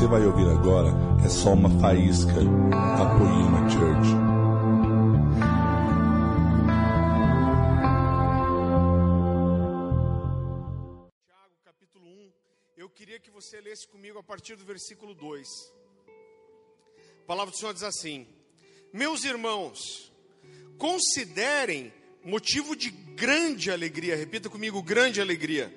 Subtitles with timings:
[0.00, 0.88] você vai ouvir agora
[1.22, 4.08] é só uma faísca da Poema Church.
[11.26, 12.32] Tiago, capítulo 1.
[12.78, 15.46] Eu queria que você lesse comigo a partir do versículo 2.
[17.22, 18.26] A palavra do Senhor diz assim:
[18.94, 20.10] Meus irmãos,
[20.78, 21.92] considerem
[22.24, 25.70] motivo de grande alegria, repita comigo, grande alegria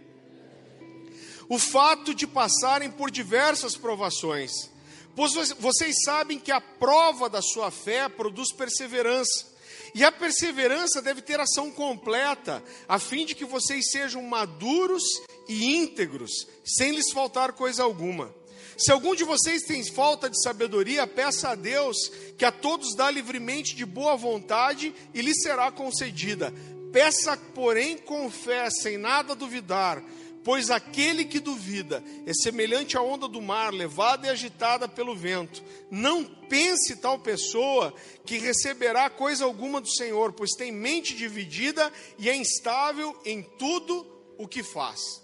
[1.53, 4.71] o fato de passarem por diversas provações,
[5.15, 9.53] pois vocês sabem que a prova da sua fé produz perseverança.
[9.93, 15.03] E a perseverança deve ter ação completa, a fim de que vocês sejam maduros
[15.47, 18.33] e íntegros, sem lhes faltar coisa alguma.
[18.75, 21.95] Se algum de vocês tem falta de sabedoria, peça a Deus,
[22.35, 26.51] que a todos dá livremente de boa vontade e lhe será concedida.
[26.91, 30.03] Peça, porém, com fé, sem nada duvidar,
[30.43, 35.63] Pois aquele que duvida é semelhante à onda do mar, levada e agitada pelo vento.
[35.89, 37.93] Não pense tal pessoa
[38.25, 44.05] que receberá coisa alguma do Senhor, pois tem mente dividida e é instável em tudo
[44.37, 45.23] o que faz.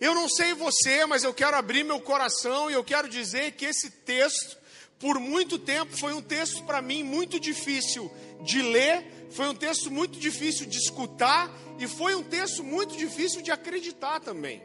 [0.00, 3.64] Eu não sei você, mas eu quero abrir meu coração e eu quero dizer que
[3.64, 4.58] esse texto,
[4.98, 9.90] por muito tempo, foi um texto para mim muito difícil de ler, foi um texto
[9.90, 14.62] muito difícil de escutar e foi um texto muito difícil de acreditar também.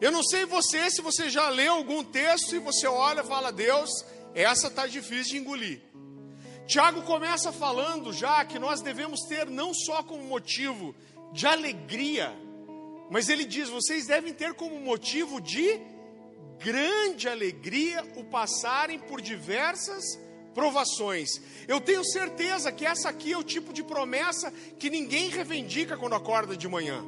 [0.00, 3.50] Eu não sei você, se você já leu algum texto e você olha e fala,
[3.50, 3.90] Deus,
[4.34, 5.80] essa está difícil de engolir.
[6.66, 10.94] Tiago começa falando já que nós devemos ter não só como motivo
[11.32, 12.36] de alegria,
[13.08, 15.80] mas ele diz: vocês devem ter como motivo de
[16.58, 20.18] grande alegria o passarem por diversas
[20.56, 21.28] provações.
[21.68, 26.14] Eu tenho certeza que essa aqui é o tipo de promessa que ninguém reivindica quando
[26.14, 27.04] acorda de manhã.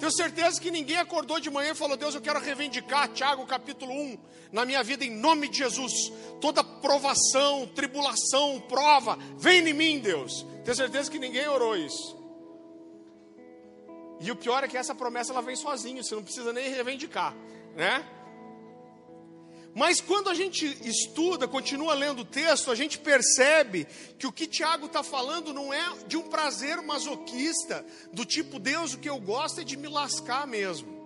[0.00, 3.92] Tenho certeza que ninguém acordou de manhã e falou: Deus, eu quero reivindicar Tiago capítulo
[3.92, 4.18] 1
[4.50, 5.92] na minha vida em nome de Jesus.
[6.40, 10.44] Toda provação, tribulação, prova, vem em mim, Deus.
[10.64, 12.18] Tenho certeza que ninguém orou isso.
[14.20, 17.36] E o pior é que essa promessa ela vem sozinha, você não precisa nem reivindicar,
[17.76, 18.04] né?
[19.74, 23.86] Mas quando a gente estuda, continua lendo o texto, a gente percebe
[24.18, 28.94] que o que Tiago está falando não é de um prazer masoquista, do tipo, Deus,
[28.94, 30.98] o que eu gosto é de me lascar mesmo.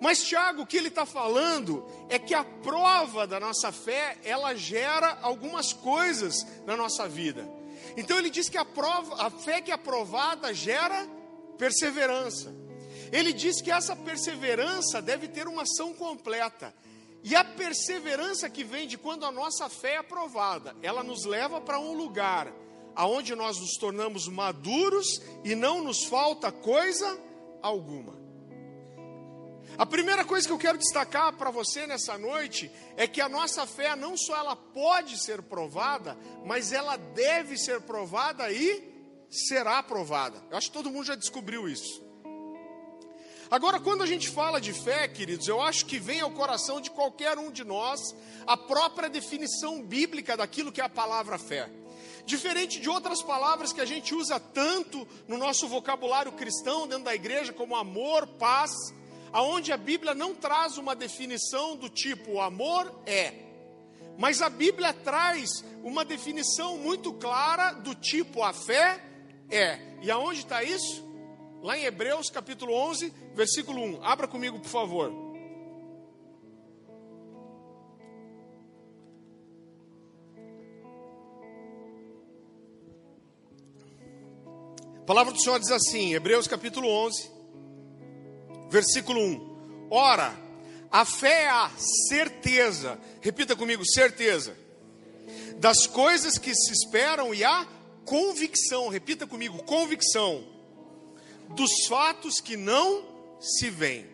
[0.00, 4.54] Mas Tiago, o que ele está falando é que a prova da nossa fé, ela
[4.54, 7.48] gera algumas coisas na nossa vida.
[7.96, 11.06] Então ele diz que a, prova, a fé que é aprovada gera
[11.58, 12.54] perseverança.
[13.12, 16.74] Ele diz que essa perseverança deve ter uma ação completa.
[17.28, 21.60] E a perseverança que vem de quando a nossa fé é aprovada, ela nos leva
[21.60, 22.52] para um lugar
[22.94, 27.20] aonde nós nos tornamos maduros e não nos falta coisa
[27.60, 28.16] alguma.
[29.76, 33.66] A primeira coisa que eu quero destacar para você nessa noite é que a nossa
[33.66, 38.88] fé não só ela pode ser provada, mas ela deve ser provada e
[39.28, 40.40] será provada.
[40.48, 42.05] Eu acho que todo mundo já descobriu isso.
[43.50, 46.90] Agora, quando a gente fala de fé, queridos, eu acho que vem ao coração de
[46.90, 48.14] qualquer um de nós
[48.46, 51.70] a própria definição bíblica daquilo que é a palavra fé.
[52.24, 57.14] Diferente de outras palavras que a gente usa tanto no nosso vocabulário cristão dentro da
[57.14, 58.72] igreja, como amor, paz,
[59.32, 63.32] aonde a Bíblia não traz uma definição do tipo amor é.
[64.18, 69.00] Mas a Bíblia traz uma definição muito clara do tipo a fé
[69.48, 69.78] é.
[70.02, 71.05] E aonde está isso?
[71.66, 74.04] Lá em Hebreus capítulo 11, versículo 1.
[74.04, 75.12] Abra comigo, por favor.
[84.96, 87.32] A palavra do Senhor diz assim, Hebreus capítulo 11,
[88.70, 89.88] versículo 1.
[89.90, 90.38] Ora,
[90.88, 91.68] a fé é a
[92.08, 94.56] certeza, repita comigo, certeza,
[95.56, 97.66] das coisas que se esperam e a
[98.04, 100.54] convicção, repita comigo, convicção
[101.54, 103.04] dos fatos que não
[103.40, 104.06] se veem.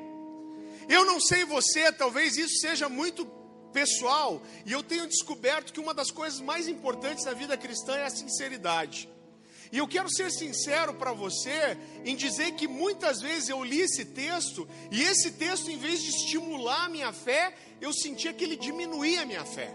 [0.89, 3.25] Eu não sei você, talvez isso seja muito
[3.73, 8.05] pessoal, e eu tenho descoberto que uma das coisas mais importantes na vida cristã é
[8.05, 9.09] a sinceridade.
[9.73, 14.05] E eu quero ser sincero para você em dizer que muitas vezes eu li esse
[14.05, 18.57] texto, e esse texto, em vez de estimular a minha fé, eu sentia que ele
[18.57, 19.75] diminuía a minha fé.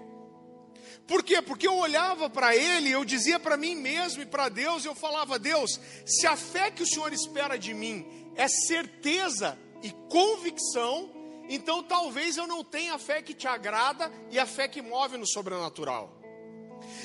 [1.08, 1.42] Por quê?
[1.42, 5.40] Porque eu olhava para ele, eu dizia para mim mesmo e para Deus, eu falava:
[5.40, 8.06] Deus, se a fé que o Senhor espera de mim
[8.36, 11.10] é certeza e convicção,
[11.48, 15.18] então talvez eu não tenha a fé que te agrada e a fé que move
[15.18, 16.14] no sobrenatural.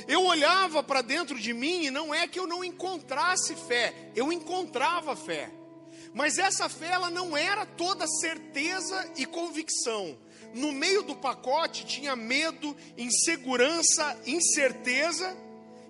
[0.08, 4.32] Eu olhava para dentro de mim e não é que eu não encontrasse fé, eu
[4.32, 5.50] encontrava fé.
[6.12, 10.18] Mas essa fé ela não era toda certeza e convicção.
[10.54, 15.36] No meio do pacote tinha medo, insegurança, incerteza.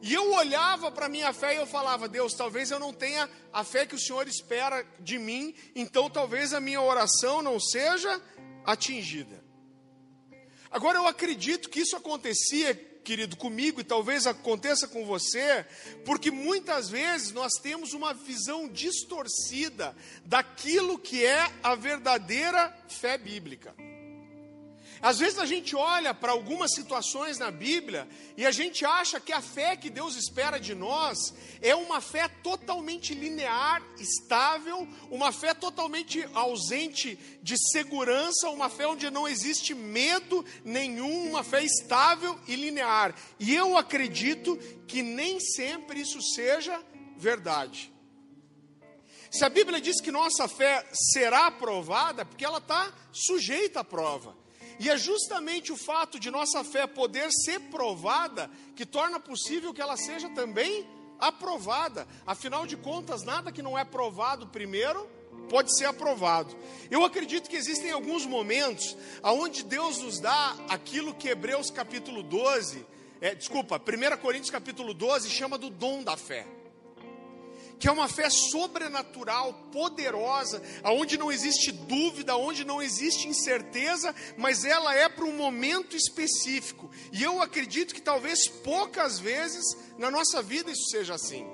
[0.00, 3.28] E eu olhava para a minha fé e eu falava: Deus, talvez eu não tenha
[3.52, 8.20] a fé que o Senhor espera de mim, então talvez a minha oração não seja
[8.64, 9.42] atingida.
[10.70, 12.74] Agora eu acredito que isso acontecia,
[13.04, 15.66] querido, comigo e talvez aconteça com você,
[16.04, 19.94] porque muitas vezes nós temos uma visão distorcida
[20.24, 23.74] daquilo que é a verdadeira fé bíblica.
[25.02, 29.32] Às vezes a gente olha para algumas situações na Bíblia e a gente acha que
[29.32, 35.54] a fé que Deus espera de nós é uma fé totalmente linear, estável, uma fé
[35.54, 42.54] totalmente ausente de segurança, uma fé onde não existe medo nenhum, uma fé estável e
[42.54, 43.12] linear.
[43.40, 44.56] E eu acredito
[44.86, 46.80] que nem sempre isso seja
[47.16, 47.92] verdade.
[49.32, 54.41] Se a Bíblia diz que nossa fé será aprovada, porque ela está sujeita à prova.
[54.82, 59.80] E é justamente o fato de nossa fé poder ser provada que torna possível que
[59.80, 60.84] ela seja também
[61.20, 62.04] aprovada.
[62.26, 65.08] Afinal de contas, nada que não é provado primeiro
[65.48, 66.56] pode ser aprovado.
[66.90, 72.84] Eu acredito que existem alguns momentos aonde Deus nos dá aquilo que Hebreus capítulo 12,
[73.20, 76.44] é, desculpa, 1 Coríntios capítulo 12 chama do dom da fé
[77.82, 84.64] que é uma fé sobrenatural, poderosa, aonde não existe dúvida, aonde não existe incerteza, mas
[84.64, 86.88] ela é para um momento específico.
[87.10, 91.44] E eu acredito que talvez poucas vezes na nossa vida isso seja assim.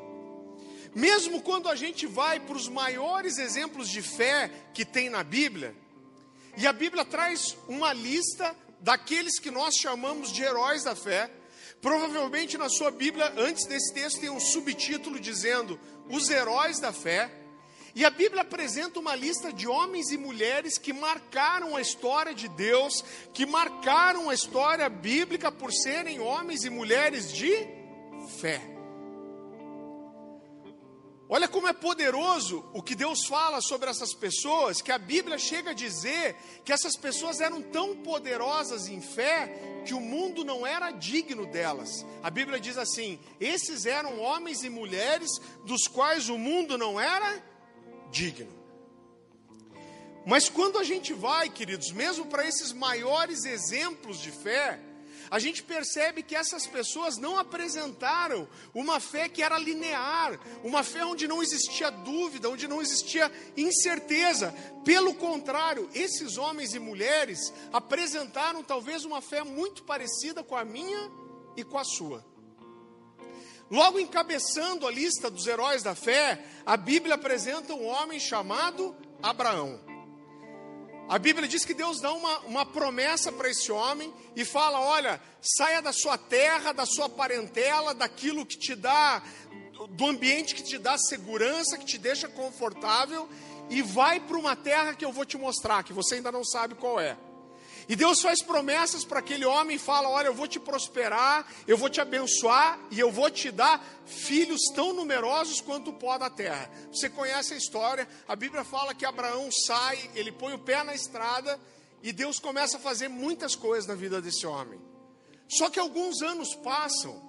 [0.94, 5.74] Mesmo quando a gente vai para os maiores exemplos de fé que tem na Bíblia,
[6.58, 11.30] e a Bíblia traz uma lista daqueles que nós chamamos de heróis da fé,
[11.80, 15.78] Provavelmente na sua Bíblia, antes desse texto, tem um subtítulo dizendo
[16.10, 17.30] Os Heróis da Fé.
[17.94, 22.46] E a Bíblia apresenta uma lista de homens e mulheres que marcaram a história de
[22.48, 27.50] Deus, que marcaram a história bíblica por serem homens e mulheres de
[28.40, 28.77] fé.
[31.30, 35.72] Olha como é poderoso o que Deus fala sobre essas pessoas, que a Bíblia chega
[35.72, 36.34] a dizer
[36.64, 42.06] que essas pessoas eram tão poderosas em fé que o mundo não era digno delas.
[42.22, 45.30] A Bíblia diz assim: esses eram homens e mulheres
[45.66, 47.44] dos quais o mundo não era
[48.10, 48.56] digno.
[50.24, 54.80] Mas quando a gente vai, queridos, mesmo para esses maiores exemplos de fé,
[55.30, 61.04] a gente percebe que essas pessoas não apresentaram uma fé que era linear, uma fé
[61.04, 64.54] onde não existia dúvida, onde não existia incerteza.
[64.84, 71.10] Pelo contrário, esses homens e mulheres apresentaram talvez uma fé muito parecida com a minha
[71.56, 72.24] e com a sua.
[73.70, 79.87] Logo encabeçando a lista dos heróis da fé, a Bíblia apresenta um homem chamado Abraão.
[81.08, 85.20] A Bíblia diz que Deus dá uma, uma promessa para esse homem e fala: olha,
[85.40, 89.22] saia da sua terra, da sua parentela, daquilo que te dá,
[89.88, 93.26] do ambiente que te dá segurança, que te deixa confortável,
[93.70, 96.74] e vai para uma terra que eu vou te mostrar, que você ainda não sabe
[96.74, 97.16] qual é.
[97.88, 101.76] E Deus faz promessas para aquele homem e fala: Olha, eu vou te prosperar, eu
[101.76, 106.28] vou te abençoar e eu vou te dar filhos tão numerosos quanto o pó da
[106.28, 106.70] terra.
[106.92, 110.94] Você conhece a história, a Bíblia fala que Abraão sai, ele põe o pé na
[110.94, 111.58] estrada
[112.02, 114.78] e Deus começa a fazer muitas coisas na vida desse homem.
[115.48, 117.22] Só que alguns anos passam,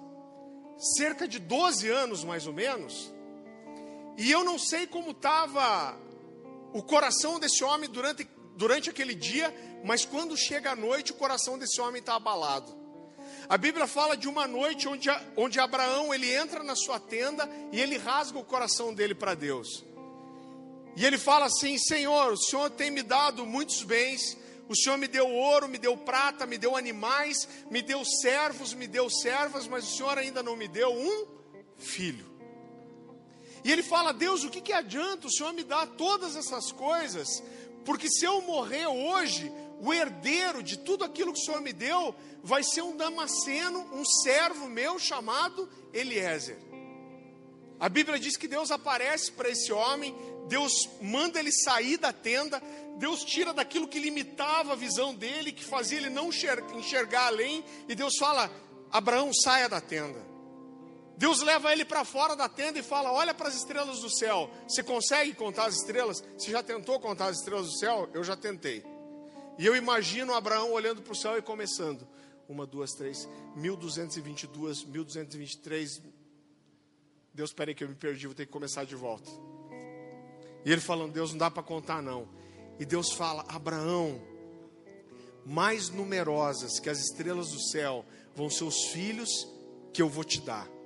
[0.98, 3.10] cerca de 12 anos mais ou menos,
[4.18, 5.98] e eu não sei como estava
[6.74, 9.54] o coração desse homem durante, durante aquele dia,
[9.84, 12.78] mas quando chega a noite, o coração desse homem está abalado.
[13.48, 17.80] A Bíblia fala de uma noite onde, onde Abraão ele entra na sua tenda e
[17.80, 19.84] ele rasga o coração dele para Deus.
[20.96, 24.36] E ele fala assim: Senhor, o Senhor tem me dado muitos bens,
[24.68, 28.86] o Senhor me deu ouro, me deu prata, me deu animais, me deu servos, me
[28.86, 31.26] deu servas, mas o Senhor ainda não me deu um
[31.76, 32.30] filho.
[33.64, 37.42] E ele fala: Deus, o que, que adianta o Senhor me dar todas essas coisas?
[37.84, 42.14] Porque se eu morrer hoje, o herdeiro de tudo aquilo que o Senhor me deu
[42.42, 46.58] vai ser um Damasceno, um servo meu chamado Eliezer.
[47.78, 50.14] A Bíblia diz que Deus aparece para esse homem,
[50.48, 52.62] Deus manda ele sair da tenda,
[52.98, 57.94] Deus tira daquilo que limitava a visão dele, que fazia ele não enxergar além, e
[57.94, 58.50] Deus fala:
[58.92, 60.29] Abraão, saia da tenda.
[61.20, 64.50] Deus leva ele para fora da tenda e fala: Olha para as estrelas do céu.
[64.66, 66.24] Você consegue contar as estrelas?
[66.38, 68.08] Você já tentou contar as estrelas do céu?
[68.14, 68.82] Eu já tentei.
[69.58, 72.08] E eu imagino Abraão olhando para o céu e começando.
[72.48, 76.00] Uma, duas, três, 1222, 1223.
[77.34, 79.30] Deus, peraí que eu me perdi, vou ter que começar de volta.
[80.64, 82.30] E ele falando, Deus, não dá para contar não.
[82.78, 84.18] E Deus fala, Abraão,
[85.44, 89.28] mais numerosas que as estrelas do céu vão ser os filhos
[89.92, 90.79] que eu vou te dar.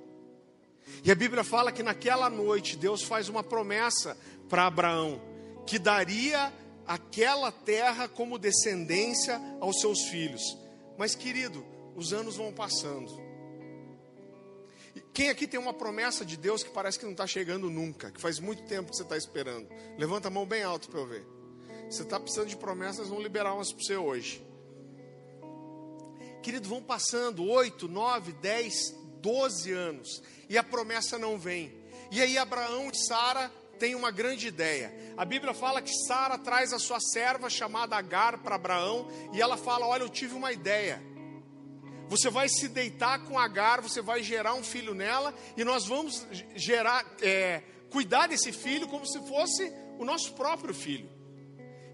[1.03, 4.17] E a Bíblia fala que naquela noite Deus faz uma promessa
[4.49, 5.21] para Abraão,
[5.65, 6.51] que daria
[6.85, 10.41] aquela terra como descendência aos seus filhos.
[10.97, 11.65] Mas, querido,
[11.95, 13.25] os anos vão passando.
[15.13, 18.19] Quem aqui tem uma promessa de Deus que parece que não está chegando nunca, que
[18.19, 19.67] faz muito tempo que você está esperando?
[19.97, 21.25] Levanta a mão bem alto para eu ver.
[21.89, 24.45] Você está precisando de promessas, vão liberar umas para você hoje.
[26.41, 31.73] Querido, vão passando 8, 9, 10, 12 anos e a promessa não vem.
[32.11, 34.93] E aí Abraão e Sara têm uma grande ideia.
[35.17, 39.57] A Bíblia fala que Sara traz a sua serva chamada Agar para Abraão e ela
[39.57, 41.01] fala: Olha, eu tive uma ideia.
[42.07, 46.23] Você vai se deitar com Agar, você vai gerar um filho nela e nós vamos
[46.55, 51.09] gerar, é, cuidar desse filho como se fosse o nosso próprio filho.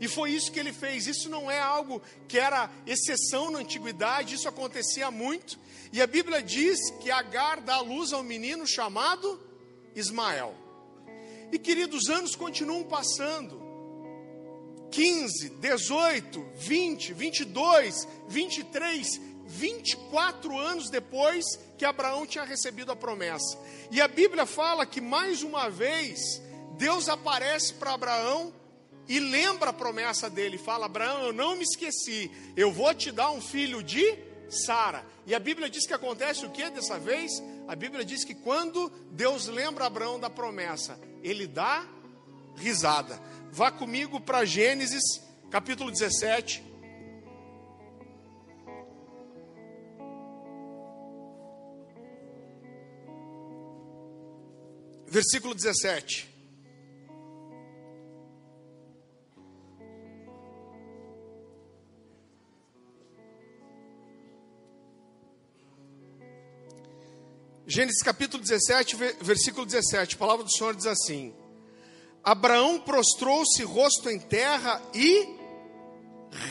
[0.02, 1.08] E foi isso que ele fez.
[1.08, 5.58] Isso não é algo que era exceção na antiguidade, isso acontecia muito.
[5.92, 9.40] E a Bíblia diz que Agar dá luz a um menino chamado
[9.94, 10.56] Ismael.
[11.52, 13.62] E queridos, anos continuam passando.
[14.90, 21.46] 15, 18, 20, 22, 23, 24 anos depois
[21.78, 23.58] que Abraão tinha recebido a promessa.
[23.90, 26.42] E a Bíblia fala que mais uma vez
[26.78, 28.54] Deus aparece para Abraão
[29.08, 33.32] e lembra a promessa dele, fala: Abraão, eu não me esqueci, eu vou te dar
[33.32, 35.06] um filho de Sara.
[35.26, 37.32] E a Bíblia diz que acontece o que dessa vez?
[37.68, 41.88] A Bíblia diz que quando Deus lembra Abraão da promessa, ele dá
[42.58, 43.20] risada.
[43.52, 45.04] Vá comigo para Gênesis,
[45.50, 46.64] capítulo 17.
[55.08, 56.31] Versículo 17.
[67.74, 71.34] Gênesis capítulo 17, versículo 17, a palavra do Senhor diz assim:
[72.22, 75.30] Abraão prostrou-se rosto em terra e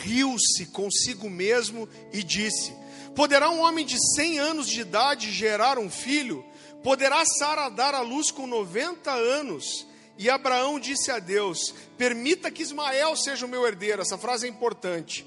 [0.01, 2.73] riu-se consigo mesmo e disse:
[3.15, 6.43] Poderá um homem de cem anos de idade gerar um filho?
[6.83, 9.85] Poderá Sara dar à luz com 90 anos?
[10.17, 14.01] E Abraão disse a Deus: Permita que Ismael seja o meu herdeiro.
[14.01, 15.23] Essa frase é importante.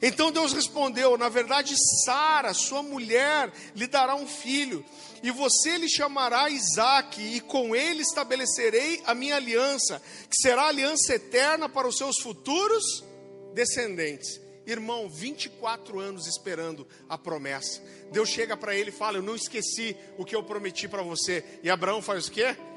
[0.00, 1.74] Então Deus respondeu: Na verdade,
[2.04, 4.84] Sara, sua mulher, lhe dará um filho,
[5.22, 11.14] e você lhe chamará Isaque, e com ele estabelecerei a minha aliança, que será aliança
[11.14, 13.04] eterna para os seus futuros
[13.54, 14.40] descendentes.
[14.66, 17.82] Irmão, 24 anos esperando a promessa.
[18.12, 21.42] Deus chega para ele e fala: Eu não esqueci o que eu prometi para você.
[21.62, 22.54] E Abraão faz o quê?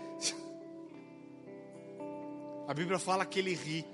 [2.68, 3.86] A Bíblia fala que ele ri.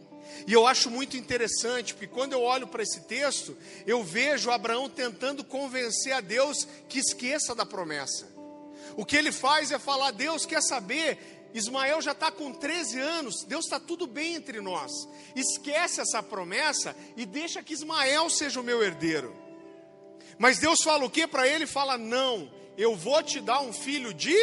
[0.46, 4.90] E eu acho muito interessante, porque quando eu olho para esse texto, eu vejo Abraão
[4.90, 8.28] tentando convencer a Deus que esqueça da promessa.
[8.96, 13.44] O que ele faz é falar: Deus quer saber, Ismael já está com 13 anos,
[13.44, 14.92] Deus está tudo bem entre nós.
[15.36, 19.36] Esquece essa promessa e deixa que Ismael seja o meu herdeiro.
[20.38, 21.66] Mas Deus fala o que para ele?
[21.66, 24.36] Fala: Não, eu vou te dar um filho de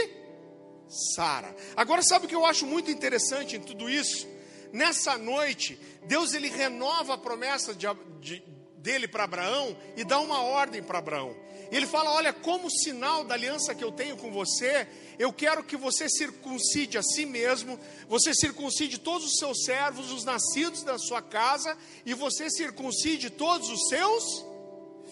[0.89, 1.55] Sara.
[1.77, 4.34] Agora, sabe o que eu acho muito interessante em tudo isso?
[4.75, 7.87] Nessa noite, Deus ele renova a promessa de,
[8.21, 8.43] de,
[8.79, 11.33] dele para Abraão e dá uma ordem para Abraão.
[11.71, 15.77] Ele fala: Olha, como sinal da aliança que eu tenho com você, eu quero que
[15.77, 17.79] você circuncide a si mesmo,
[18.09, 23.71] você circuncide todos os seus servos, os nascidos da sua casa, e você circuncide todos
[23.71, 24.45] os seus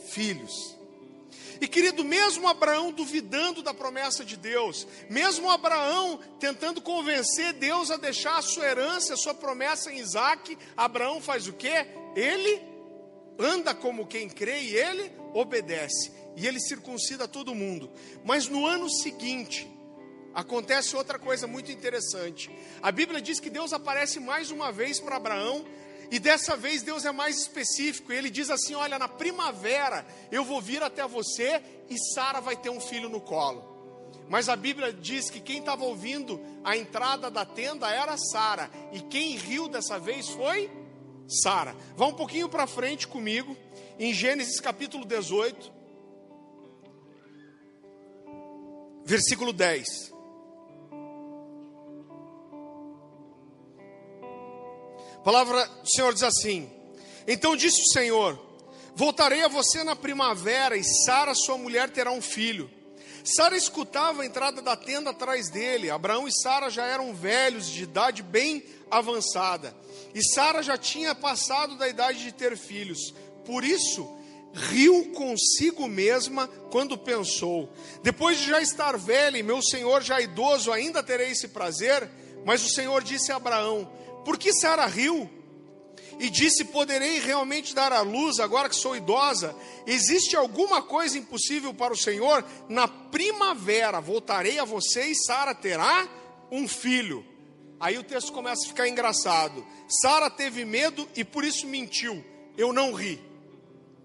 [0.08, 0.76] filhos.
[1.62, 7.96] E querido, mesmo Abraão duvidando da promessa de Deus, mesmo Abraão tentando convencer Deus a
[7.96, 11.70] deixar a sua herança, a sua promessa em Isaac, Abraão faz o que?
[12.16, 12.60] Ele
[13.38, 16.10] anda como quem crê e ele obedece.
[16.36, 17.92] E ele circuncida todo mundo.
[18.24, 19.70] Mas no ano seguinte,
[20.34, 22.50] acontece outra coisa muito interessante.
[22.82, 25.64] A Bíblia diz que Deus aparece mais uma vez para Abraão,
[26.12, 28.12] e dessa vez Deus é mais específico.
[28.12, 32.68] Ele diz assim: Olha, na primavera eu vou vir até você e Sara vai ter
[32.68, 33.72] um filho no colo.
[34.28, 39.00] Mas a Bíblia diz que quem estava ouvindo a entrada da tenda era Sara, e
[39.00, 40.70] quem riu dessa vez foi
[41.26, 41.74] Sara.
[41.96, 43.56] Vá um pouquinho para frente comigo,
[43.98, 45.72] em Gênesis capítulo 18,
[49.06, 50.11] versículo 10.
[55.22, 56.68] A palavra do Senhor diz assim:
[57.28, 58.36] Então disse o Senhor:
[58.92, 62.68] Voltarei a você na primavera, e Sara, sua mulher, terá um filho.
[63.24, 65.90] Sara escutava a entrada da tenda atrás dele.
[65.90, 69.72] Abraão e Sara já eram velhos, de idade bem avançada.
[70.12, 73.14] E Sara já tinha passado da idade de ter filhos.
[73.44, 74.18] Por isso,
[74.52, 80.72] riu consigo mesma quando pensou: Depois de já estar velha e meu senhor já idoso,
[80.72, 82.10] ainda terei esse prazer?
[82.44, 85.30] Mas o Senhor disse a Abraão: Por que Sara riu?
[86.18, 89.54] E disse: Poderei realmente dar à luz agora que sou idosa?
[89.86, 92.44] Existe alguma coisa impossível para o Senhor?
[92.68, 96.08] Na primavera voltarei a você e Sara terá
[96.50, 97.24] um filho.
[97.80, 99.66] Aí o texto começa a ficar engraçado.
[99.88, 102.24] Sara teve medo e por isso mentiu.
[102.56, 103.20] Eu não ri.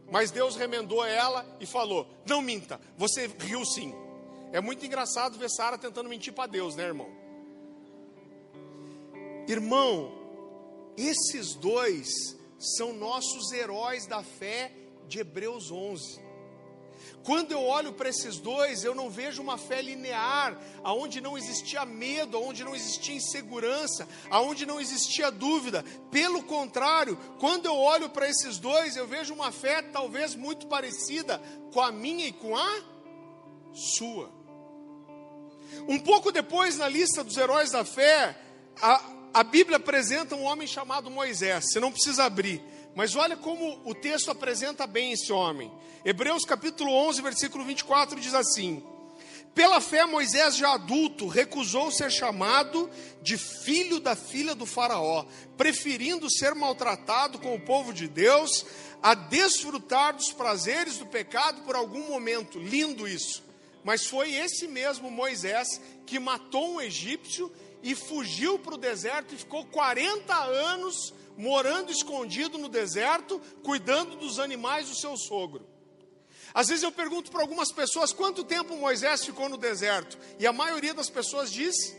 [0.09, 3.93] Mas Deus remendou ela e falou: Não minta, você riu sim.
[4.51, 7.26] É muito engraçado ver Sara tentando mentir para Deus, né, irmão?
[9.47, 10.11] Irmão,
[10.97, 14.71] esses dois são nossos heróis da fé
[15.07, 16.27] de Hebreus 11.
[17.23, 21.85] Quando eu olho para esses dois, eu não vejo uma fé linear, aonde não existia
[21.85, 25.83] medo, aonde não existia insegurança, aonde não existia dúvida.
[26.09, 31.41] Pelo contrário, quando eu olho para esses dois, eu vejo uma fé talvez muito parecida
[31.73, 32.83] com a minha e com a
[33.73, 34.31] sua.
[35.87, 38.37] Um pouco depois, na lista dos heróis da fé,
[38.81, 41.65] a, a Bíblia apresenta um homem chamado Moisés.
[41.65, 42.60] Você não precisa abrir.
[42.96, 45.72] Mas olha como o texto apresenta bem esse homem.
[46.03, 48.84] Hebreus capítulo 11, versículo 24 diz assim:
[49.53, 52.89] Pela fé, Moisés, já adulto, recusou ser chamado
[53.22, 55.24] de filho da filha do Faraó,
[55.56, 58.65] preferindo ser maltratado com o povo de Deus,
[59.03, 62.58] a desfrutar dos prazeres do pecado por algum momento.
[62.58, 63.44] Lindo isso.
[63.84, 69.38] Mas foi esse mesmo Moisés que matou um egípcio e fugiu para o deserto e
[69.38, 75.67] ficou 40 anos morando escondido no deserto, cuidando dos animais do seu sogro.
[76.53, 80.53] Às vezes eu pergunto para algumas pessoas quanto tempo Moisés ficou no deserto, e a
[80.53, 81.96] maioria das pessoas diz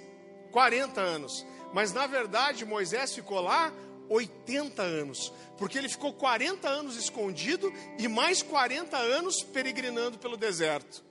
[0.50, 1.46] 40 anos.
[1.72, 3.72] Mas na verdade Moisés ficou lá
[4.08, 11.04] 80 anos, porque ele ficou 40 anos escondido e mais 40 anos peregrinando pelo deserto.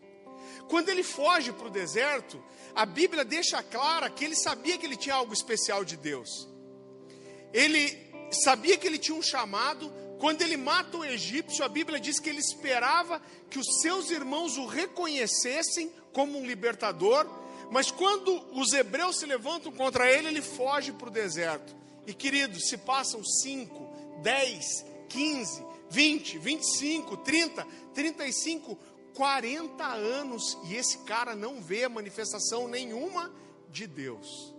[0.67, 2.43] Quando ele foge para o deserto,
[2.75, 6.47] a Bíblia deixa clara que ele sabia que ele tinha algo especial de Deus.
[7.53, 7.97] Ele
[8.31, 9.91] sabia que ele tinha um chamado.
[10.19, 14.57] Quando ele mata o egípcio, a Bíblia diz que ele esperava que os seus irmãos
[14.57, 17.27] o reconhecessem como um libertador.
[17.71, 21.75] Mas quando os hebreus se levantam contra ele, ele foge para o deserto.
[22.05, 28.77] E queridos, se passam 5, 10, 15, 20, 25, 30, 35,
[29.17, 33.33] 40 anos e esse cara não vê manifestação nenhuma
[33.71, 34.53] de Deus.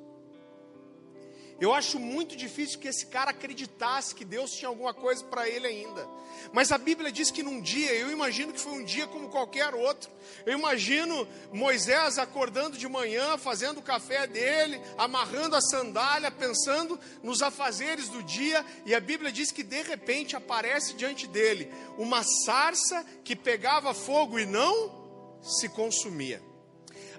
[1.60, 5.66] Eu acho muito difícil que esse cara acreditasse que Deus tinha alguma coisa para ele
[5.66, 6.08] ainda.
[6.52, 9.74] Mas a Bíblia diz que num dia, eu imagino que foi um dia como qualquer
[9.74, 10.08] outro.
[10.46, 17.42] Eu imagino Moisés acordando de manhã, fazendo o café dele, amarrando a sandália, pensando nos
[17.42, 23.04] afazeres do dia, e a Bíblia diz que de repente aparece diante dele uma sarça
[23.24, 26.40] que pegava fogo e não se consumia.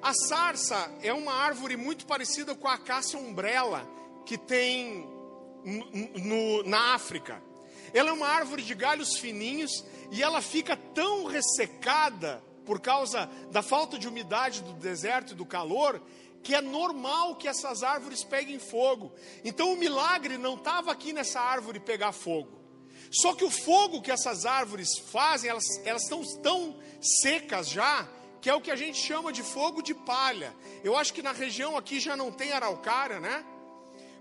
[0.01, 3.98] A sarça é uma árvore muito parecida com a acácia umbrella
[4.29, 5.09] que tem
[6.23, 7.41] no, na África.
[7.91, 13.63] Ela é uma árvore de galhos fininhos e ela fica tão ressecada por causa da
[13.63, 15.99] falta de umidade do deserto e do calor,
[16.43, 19.11] que é normal que essas árvores peguem fogo.
[19.43, 22.61] Então o milagre não estava aqui nessa árvore pegar fogo.
[23.09, 28.07] Só que o fogo que essas árvores fazem, elas, elas estão tão secas já,
[28.39, 30.55] que é o que a gente chama de fogo de palha.
[30.83, 33.43] Eu acho que na região aqui já não tem araucária, né?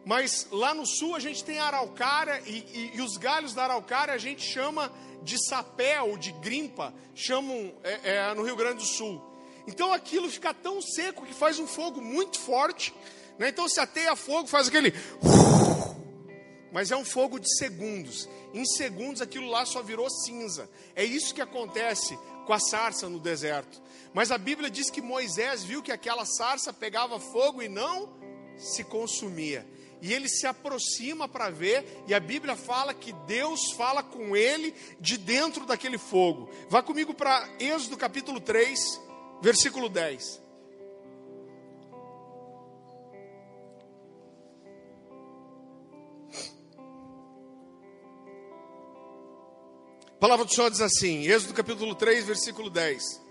[0.09, 4.15] Mas lá no sul a gente tem araucária e, e, e, os galhos da araucária
[4.15, 4.91] a gente chama
[5.23, 9.23] de sapé ou de grimpa, chamam é, é, no Rio Grande do Sul.
[9.67, 12.95] Então aquilo fica tão seco que faz um fogo muito forte.
[13.39, 13.51] Né?
[13.51, 14.95] Então se ateia fogo, faz aquele.
[16.73, 18.27] Mas é um fogo de segundos.
[18.55, 20.71] Em segundos aquilo lá só virou cinza.
[20.97, 23.79] É isso que acontece com a sarça no deserto.
[24.15, 28.09] Mas a Bíblia diz que Moisés viu que aquela sarça pegava fogo e não
[28.57, 29.67] se consumia
[30.01, 34.75] e ele se aproxima para ver, e a Bíblia fala que Deus fala com ele
[35.01, 36.49] de dentro daquele fogo.
[36.69, 39.01] Vá comigo para Êxodo capítulo 3,
[39.41, 40.49] versículo 10.
[50.07, 53.29] A palavra do Senhor diz assim, Êxodo capítulo 3, versículo 10.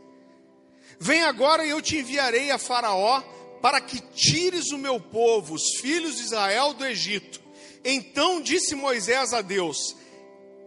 [0.99, 3.21] Vem agora e eu te enviarei a Faraó
[3.61, 7.41] para que tires o meu povo, os filhos de Israel, do Egito.
[7.83, 9.95] Então disse Moisés a Deus: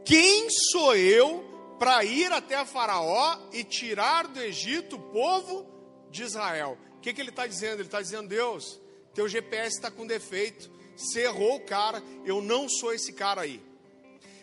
[0.05, 1.45] Quem sou eu
[1.79, 5.67] para ir até Faraó e tirar do Egito o povo
[6.11, 6.79] de Israel?
[6.97, 7.75] O que, que ele está dizendo?
[7.75, 8.81] Ele está dizendo: Deus,
[9.15, 13.63] teu GPS está com defeito, você errou o cara, eu não sou esse cara aí.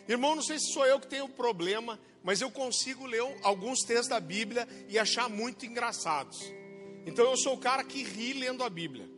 [0.08, 4.08] Irmão, não sei se sou eu que tenho problema, mas eu consigo ler alguns textos
[4.08, 6.38] da Bíblia e achar muito engraçados.
[7.08, 9.08] Então eu sou o cara que ri lendo a Bíblia.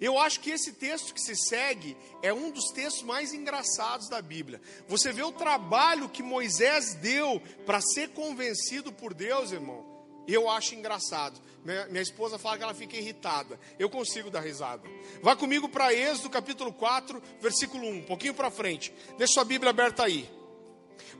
[0.00, 4.20] Eu acho que esse texto que se segue é um dos textos mais engraçados da
[4.20, 4.60] Bíblia.
[4.88, 9.86] Você vê o trabalho que Moisés deu para ser convencido por Deus, irmão.
[10.26, 11.40] Eu acho engraçado.
[11.64, 13.58] Minha, esposa fala que ela fica irritada.
[13.78, 14.82] Eu consigo dar risada.
[15.22, 18.92] Vá comigo para Êxodo capítulo 4, versículo 1, um pouquinho para frente.
[19.16, 20.28] Deixa sua Bíblia aberta aí.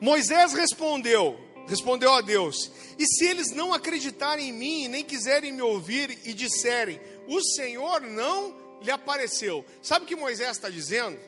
[0.01, 5.63] Moisés respondeu, respondeu a Deus: E se eles não acreditarem em mim, nem quiserem me
[5.63, 9.65] ouvir e disserem: O Senhor não lhe apareceu.
[9.83, 11.19] Sabe o que Moisés está dizendo?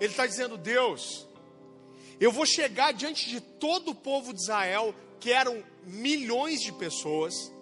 [0.00, 1.26] Ele está dizendo: Deus,
[2.20, 7.52] eu vou chegar diante de todo o povo de Israel, que eram milhões de pessoas.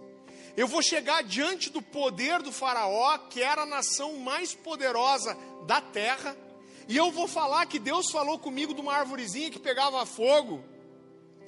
[0.57, 5.81] Eu vou chegar diante do poder do Faraó, que era a nação mais poderosa da
[5.81, 6.37] terra.
[6.89, 10.63] E eu vou falar que Deus falou comigo de uma árvorezinha que pegava fogo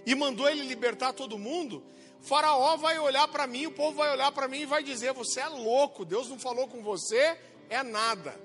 [0.04, 1.82] e mandou ele libertar todo mundo.
[2.20, 5.40] Faraó vai olhar para mim, o povo vai olhar para mim e vai dizer: Você
[5.40, 7.36] é louco, Deus não falou com você,
[7.68, 8.38] é nada.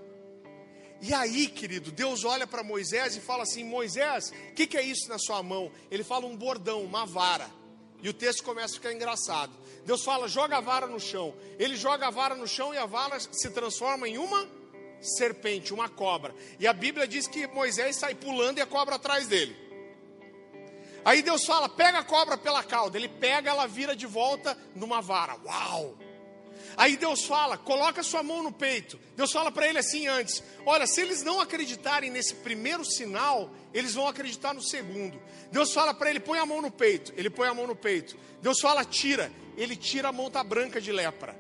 [1.00, 4.82] E aí, querido, Deus olha para Moisés e fala assim: Moisés, o que, que é
[4.82, 5.72] isso na sua mão?
[5.92, 7.50] Ele fala um bordão, uma vara.
[8.02, 9.52] E o texto começa a ficar engraçado.
[9.86, 11.36] Deus fala: joga a vara no chão.
[11.60, 14.48] Ele joga a vara no chão e a vara se transforma em uma
[15.00, 16.34] serpente, uma cobra.
[16.60, 19.67] E a Bíblia diz que Moisés sai pulando e a cobra atrás dele.
[21.08, 22.98] Aí Deus fala: pega a cobra pela cauda.
[22.98, 25.38] Ele pega, ela vira de volta numa vara.
[25.46, 25.96] Uau!
[26.76, 29.00] Aí Deus fala, coloca sua mão no peito.
[29.16, 33.94] Deus fala para ele assim antes: Olha, se eles não acreditarem nesse primeiro sinal, eles
[33.94, 35.18] vão acreditar no segundo.
[35.50, 37.14] Deus fala para ele: põe a mão no peito.
[37.16, 38.18] Ele põe a mão no peito.
[38.42, 39.32] Deus fala: tira.
[39.56, 41.34] Ele tira a mão branca de lepra.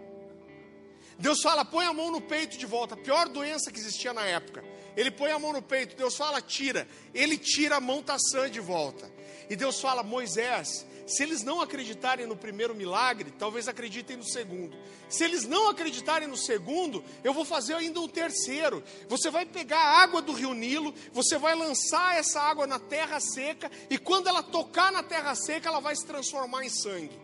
[1.19, 2.93] Deus fala: põe a mão no peito de volta.
[2.93, 4.63] A pior doença que existia na época.
[4.95, 5.97] Ele põe a mão no peito.
[5.97, 6.87] Deus fala: tira.
[7.13, 8.01] Ele tira a mão
[8.31, 9.17] sã de volta.
[9.49, 14.77] E Deus fala: Moisés, se eles não acreditarem no primeiro milagre, talvez acreditem no segundo.
[15.07, 18.83] Se eles não acreditarem no segundo, eu vou fazer ainda um terceiro.
[19.07, 23.21] Você vai pegar a água do rio Nilo, você vai lançar essa água na terra
[23.21, 27.17] seca, e quando ela tocar na terra seca, ela vai se transformar em sangue.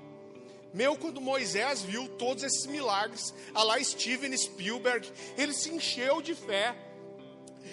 [0.73, 6.33] Meu, quando Moisés viu todos esses milagres, a lá Steven Spielberg, ele se encheu de
[6.33, 6.75] fé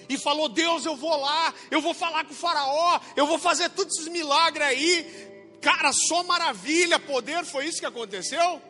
[0.08, 3.68] e falou: Deus, eu vou lá, eu vou falar com o Faraó, eu vou fazer
[3.70, 5.30] todos esses milagres aí.
[5.60, 8.60] Cara, só maravilha, poder, foi isso que aconteceu?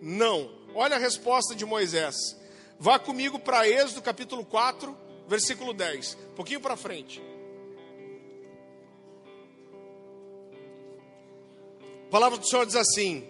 [0.00, 0.50] Não.
[0.74, 2.14] Olha a resposta de Moisés.
[2.78, 4.96] Vá comigo para Êxodo capítulo 4,
[5.26, 6.16] versículo 10.
[6.32, 7.20] Um pouquinho para frente.
[12.06, 13.28] A palavra do Senhor diz assim: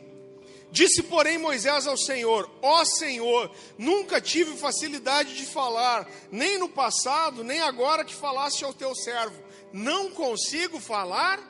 [0.73, 7.43] Disse, porém, Moisés ao Senhor: Ó Senhor, nunca tive facilidade de falar, nem no passado,
[7.43, 9.43] nem agora que falaste ao teu servo.
[9.73, 11.41] Não consigo falar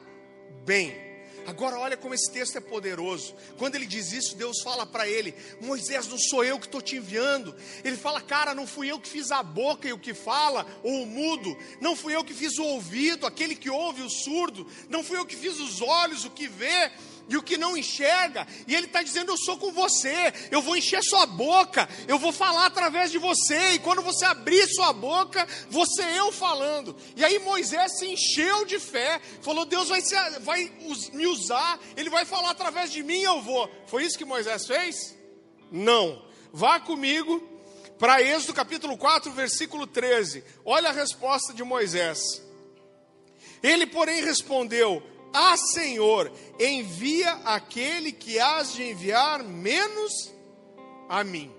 [0.64, 1.11] bem.
[1.46, 3.35] Agora, olha como esse texto é poderoso.
[3.56, 6.96] Quando ele diz isso, Deus fala para ele: Moisés, não sou eu que estou te
[6.96, 7.54] enviando.
[7.83, 11.02] Ele fala: Cara, não fui eu que fiz a boca e o que fala, ou
[11.02, 11.56] o mudo.
[11.80, 14.66] Não fui eu que fiz o ouvido, aquele que ouve, o surdo.
[14.88, 16.90] Não fui eu que fiz os olhos, o que vê
[17.31, 20.77] e o que não enxerga, e ele está dizendo: Eu sou com você, eu vou
[20.77, 25.47] encher sua boca, eu vou falar através de você, e quando você abrir sua boca,
[25.71, 26.97] você eu falando.
[27.14, 30.73] E aí Moisés se encheu de fé, falou: Deus vai, ser, vai
[31.12, 33.71] me usar, ele vai falar através de mim, eu vou.
[33.87, 35.16] Foi isso que Moisés fez?
[35.71, 36.29] Não.
[36.53, 37.40] Vá comigo
[37.97, 40.43] para Êxodo capítulo 4, versículo 13.
[40.64, 42.43] Olha a resposta de Moisés.
[43.62, 50.33] Ele, porém, respondeu: ah, Senhor, envia aquele que has de enviar menos
[51.09, 51.55] a mim.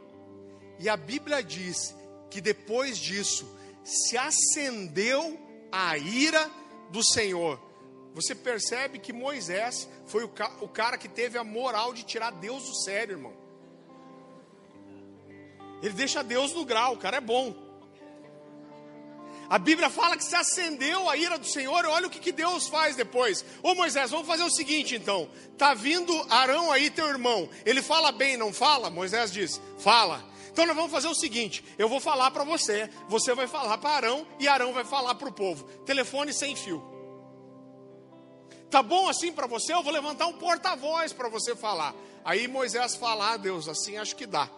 [0.80, 1.96] E a Bíblia diz
[2.30, 3.48] que depois disso
[3.84, 5.40] se acendeu
[5.72, 6.50] a ira
[6.90, 7.60] do Senhor.
[8.14, 12.32] Você percebe que Moisés foi o, ca o cara que teve a moral de tirar
[12.32, 13.34] Deus do sério, irmão.
[15.82, 17.56] Ele deixa Deus no grau, o cara é bom.
[19.52, 22.70] A Bíblia fala que se acendeu a ira do Senhor, olha o que, que Deus
[22.70, 23.44] faz depois.
[23.62, 25.30] Ô Moisés, vamos fazer o seguinte então.
[25.58, 27.50] Tá vindo Arão aí, teu irmão.
[27.66, 28.90] Ele fala bem, não fala?
[28.90, 30.24] Moisés diz: fala.
[30.54, 33.90] Então nós vamos fazer o seguinte: eu vou falar para você, você vai falar para
[33.90, 35.66] Arão e Arão vai falar para o povo.
[35.84, 36.82] Telefone sem fio.
[38.70, 39.74] Tá bom assim para você?
[39.74, 41.94] Eu vou levantar um porta-voz para você falar.
[42.24, 44.50] Aí Moisés fala: ah, Deus, assim acho que dá.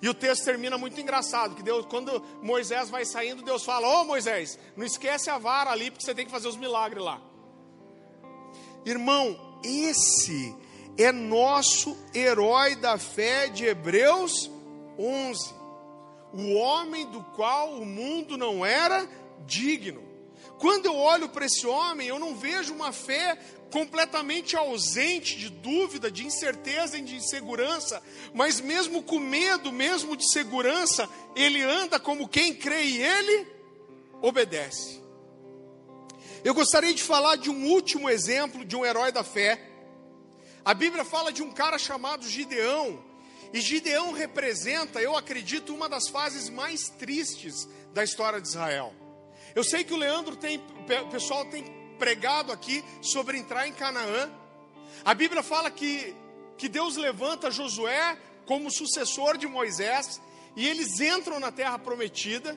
[0.00, 4.00] E o texto termina muito engraçado, que Deus, quando Moisés vai saindo, Deus fala: "Ô
[4.00, 7.20] oh, Moisés, não esquece a vara ali, porque você tem que fazer os milagres lá".
[8.84, 10.56] Irmão, esse
[10.96, 14.50] é nosso herói da fé de Hebreus
[14.98, 15.54] 11.
[16.32, 19.08] O homem do qual o mundo não era
[19.46, 20.07] digno.
[20.58, 23.38] Quando eu olho para esse homem, eu não vejo uma fé
[23.70, 28.02] completamente ausente de dúvida, de incerteza e de insegurança,
[28.34, 33.46] mas mesmo com medo, mesmo de segurança, ele anda como quem crê e ele
[34.20, 35.00] obedece.
[36.42, 39.60] Eu gostaria de falar de um último exemplo de um herói da fé.
[40.64, 43.04] A Bíblia fala de um cara chamado Gideão,
[43.52, 48.92] e Gideão representa, eu acredito, uma das fases mais tristes da história de Israel.
[49.54, 51.64] Eu sei que o Leandro tem, o pessoal tem
[51.98, 54.30] pregado aqui sobre entrar em Canaã.
[55.04, 56.14] A Bíblia fala que,
[56.56, 60.20] que Deus levanta Josué como sucessor de Moisés
[60.56, 62.56] e eles entram na terra prometida.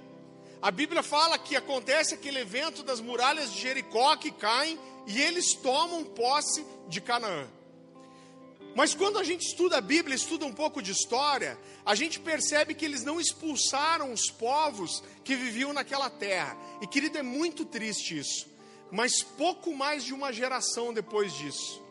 [0.62, 5.54] A Bíblia fala que acontece aquele evento das muralhas de Jericó que caem e eles
[5.54, 7.48] tomam posse de Canaã.
[8.74, 12.74] Mas quando a gente estuda a Bíblia, estuda um pouco de história, a gente percebe
[12.74, 16.58] que eles não expulsaram os povos que viviam naquela terra.
[16.82, 18.50] E querido, é muito triste isso.
[18.90, 21.82] Mas pouco mais de uma geração depois disso,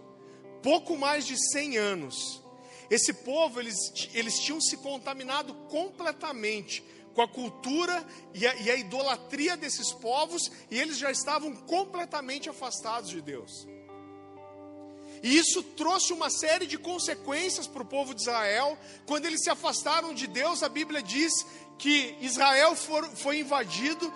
[0.63, 2.43] pouco mais de 100 anos,
[2.91, 3.77] esse povo, eles,
[4.13, 6.83] eles tinham se contaminado completamente
[7.15, 12.49] com a cultura e a, e a idolatria desses povos, e eles já estavam completamente
[12.49, 13.67] afastados de Deus.
[15.23, 18.79] E isso trouxe uma série de consequências para o povo de Israel.
[19.07, 21.45] Quando eles se afastaram de Deus, a Bíblia diz
[21.79, 24.13] que Israel for, foi invadido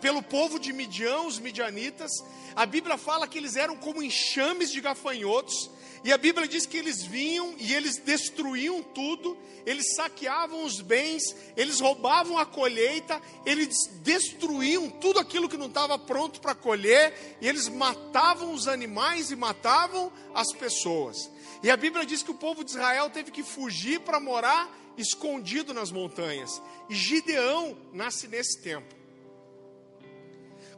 [0.00, 2.10] pelo povo de Midian, os midianitas.
[2.54, 5.70] A Bíblia fala que eles eram como enxames de gafanhotos.
[6.04, 11.22] E a Bíblia diz que eles vinham e eles destruíam tudo, eles saqueavam os bens,
[11.56, 17.48] eles roubavam a colheita, eles destruíam tudo aquilo que não estava pronto para colher, e
[17.48, 21.30] eles matavam os animais e matavam as pessoas.
[21.62, 25.74] E a Bíblia diz que o povo de Israel teve que fugir para morar escondido
[25.74, 26.62] nas montanhas.
[26.88, 28.94] E Gideão nasce nesse tempo.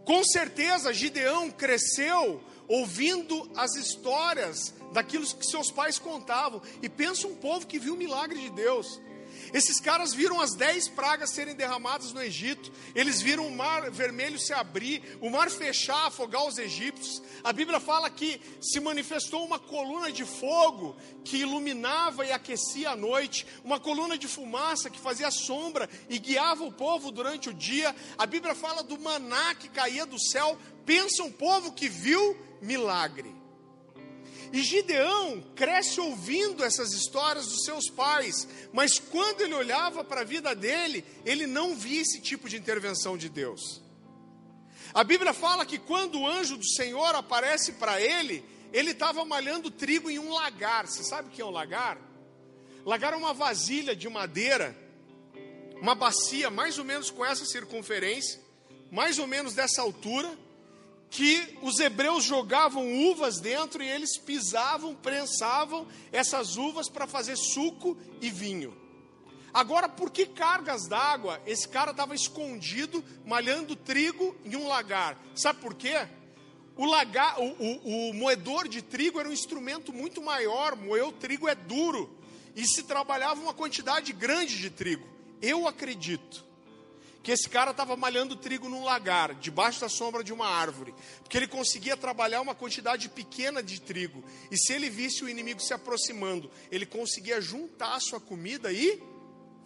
[0.05, 6.63] Com certeza, Gideão cresceu ouvindo as histórias daquilo que seus pais contavam.
[6.83, 9.01] E pensa um povo que viu o milagre de Deus.
[9.53, 14.39] Esses caras viram as dez pragas serem derramadas no Egito, eles viram o mar vermelho
[14.39, 17.23] se abrir, o mar fechar, afogar os egípcios.
[17.43, 22.97] A Bíblia fala que se manifestou uma coluna de fogo que iluminava e aquecia a
[22.97, 27.95] noite, uma coluna de fumaça que fazia sombra e guiava o povo durante o dia.
[28.19, 30.59] A Bíblia fala do maná que caía do céu.
[30.85, 33.38] Pensa um povo que viu milagre.
[34.53, 40.25] E Gideão cresce ouvindo essas histórias dos seus pais, mas quando ele olhava para a
[40.25, 43.83] vida dele, ele não via esse tipo de intervenção de Deus.
[44.95, 49.71] A Bíblia fala que quando o anjo do Senhor aparece para ele, ele estava malhando
[49.71, 50.87] trigo em um lagar.
[50.87, 51.99] Você sabe o que é um lagar?
[52.87, 54.77] Lagar é uma vasilha de madeira,
[55.81, 58.41] uma bacia mais ou menos com essa circunferência,
[58.91, 60.37] mais ou menos dessa altura
[61.11, 67.97] que os hebreus jogavam uvas dentro e eles pisavam, prensavam essas uvas para fazer suco
[68.21, 68.77] e vinho.
[69.53, 71.41] Agora, por que cargas d'água?
[71.47, 75.19] Esse cara estava escondido, malhando trigo em um lagar.
[75.35, 76.07] Sabe por quê?
[76.77, 81.13] O, lagar, o, o, o moedor de trigo era um instrumento muito maior, moer o
[81.13, 82.17] trigo é duro,
[82.55, 85.05] e se trabalhava uma quantidade grande de trigo.
[85.41, 86.48] Eu acredito
[87.23, 91.37] que esse cara estava malhando trigo num lagar, debaixo da sombra de uma árvore, porque
[91.37, 95.75] ele conseguia trabalhar uma quantidade pequena de trigo, e se ele visse o inimigo se
[95.75, 99.03] aproximando, ele conseguia juntar a sua comida e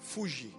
[0.00, 0.54] fugir.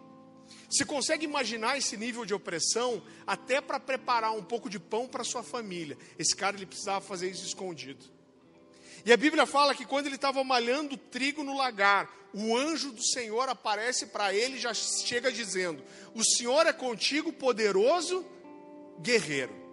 [0.69, 5.23] Se consegue imaginar esse nível de opressão, até para preparar um pouco de pão para
[5.23, 8.12] sua família, esse cara ele precisava fazer isso escondido.
[9.05, 13.03] E a Bíblia fala que quando ele estava malhando trigo no lagar, o anjo do
[13.03, 15.83] Senhor aparece para ele e já chega dizendo:
[16.15, 18.25] O Senhor é contigo, poderoso
[18.99, 19.63] guerreiro.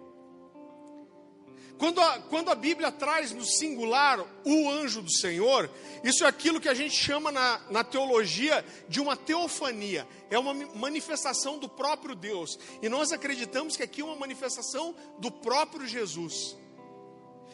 [1.77, 5.67] Quando a, quando a Bíblia traz no singular o anjo do Senhor,
[6.03, 10.53] isso é aquilo que a gente chama na, na teologia de uma teofania, é uma
[10.75, 16.55] manifestação do próprio Deus, e nós acreditamos que aqui é uma manifestação do próprio Jesus.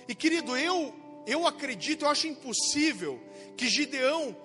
[0.10, 0.94] E querido, eu
[1.28, 3.22] eu acredito, eu acho impossível
[3.58, 4.36] que Gideão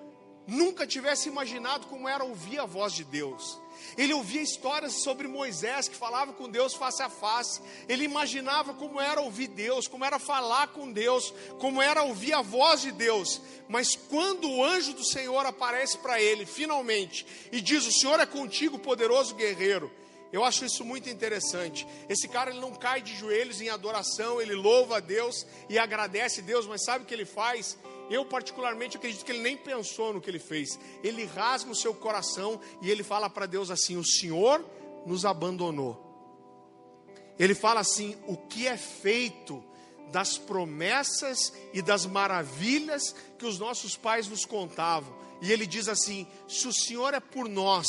[0.46, 3.60] nunca tivesse imaginado como era ouvir a voz de Deus.
[3.96, 7.60] Ele ouvia histórias sobre Moisés que falava com Deus face a face.
[7.88, 12.42] Ele imaginava como era ouvir Deus, como era falar com Deus, como era ouvir a
[12.42, 13.40] voz de Deus.
[13.68, 18.26] Mas quando o anjo do Senhor aparece para ele, finalmente, e diz: O Senhor é
[18.26, 19.90] contigo, poderoso guerreiro.
[20.32, 21.86] Eu acho isso muito interessante.
[22.08, 26.40] Esse cara ele não cai de joelhos em adoração, ele louva a Deus e agradece
[26.40, 27.76] a Deus, mas sabe o que ele faz?
[28.08, 30.78] Eu, particularmente, acredito que ele nem pensou no que ele fez.
[31.02, 34.64] Ele rasga o seu coração e ele fala para Deus assim: O Senhor
[35.06, 36.00] nos abandonou.
[37.38, 39.62] ele fala assim: o que é feito
[40.10, 45.14] das promessas e das maravilhas que os nossos pais nos contavam.
[45.40, 47.88] E ele diz assim: se o Senhor é por nós,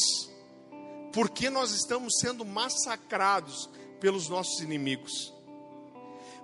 [1.14, 3.70] por que nós estamos sendo massacrados
[4.02, 5.32] pelos nossos inimigos?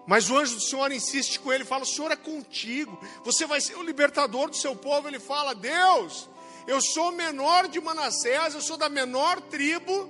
[0.08, 3.60] Mas o anjo do Senhor insiste com ele, fala: O Senhor é contigo, você vai
[3.60, 5.08] ser o libertador do seu povo.
[5.08, 6.29] Ele fala: Deus,
[6.67, 10.10] eu sou o menor de Manassés, eu sou da menor tribo,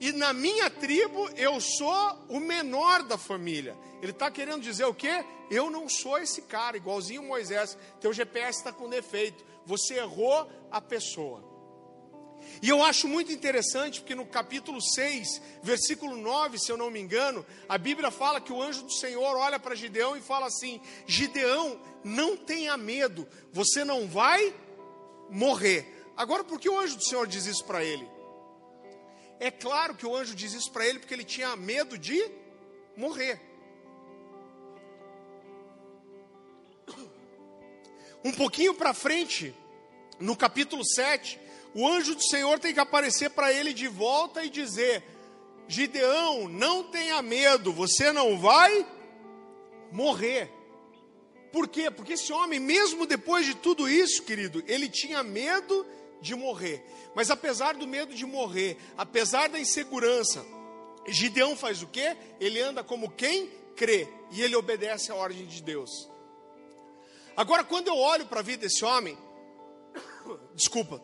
[0.00, 3.76] e na minha tribo eu sou o menor da família.
[4.02, 5.24] Ele está querendo dizer o quê?
[5.50, 7.76] Eu não sou esse cara, igualzinho Moisés.
[8.00, 9.44] Teu GPS está com defeito.
[9.66, 11.49] Você errou a pessoa.
[12.62, 17.00] E eu acho muito interessante, porque no capítulo 6, versículo 9, se eu não me
[17.00, 20.80] engano, a Bíblia fala que o anjo do Senhor olha para Gideão e fala assim:
[21.06, 24.54] Gideão, não tenha medo, você não vai
[25.30, 26.12] morrer.
[26.16, 28.06] Agora, por que o anjo do Senhor diz isso para ele?
[29.38, 32.30] É claro que o anjo diz isso para ele porque ele tinha medo de
[32.94, 33.40] morrer.
[38.22, 39.54] Um pouquinho para frente,
[40.18, 41.40] no capítulo 7,
[41.74, 45.04] o anjo do Senhor tem que aparecer para ele de volta e dizer:
[45.68, 48.86] Gideão, não tenha medo, você não vai
[49.92, 50.50] morrer.
[51.52, 51.90] Por quê?
[51.90, 55.86] Porque esse homem, mesmo depois de tudo isso, querido, ele tinha medo
[56.20, 56.84] de morrer.
[57.14, 60.44] Mas apesar do medo de morrer, apesar da insegurança,
[61.06, 62.16] Gideão faz o quê?
[62.38, 65.90] Ele anda como quem crê e ele obedece à ordem de Deus.
[67.36, 69.16] Agora, quando eu olho para a vida desse homem,
[70.54, 71.02] desculpa,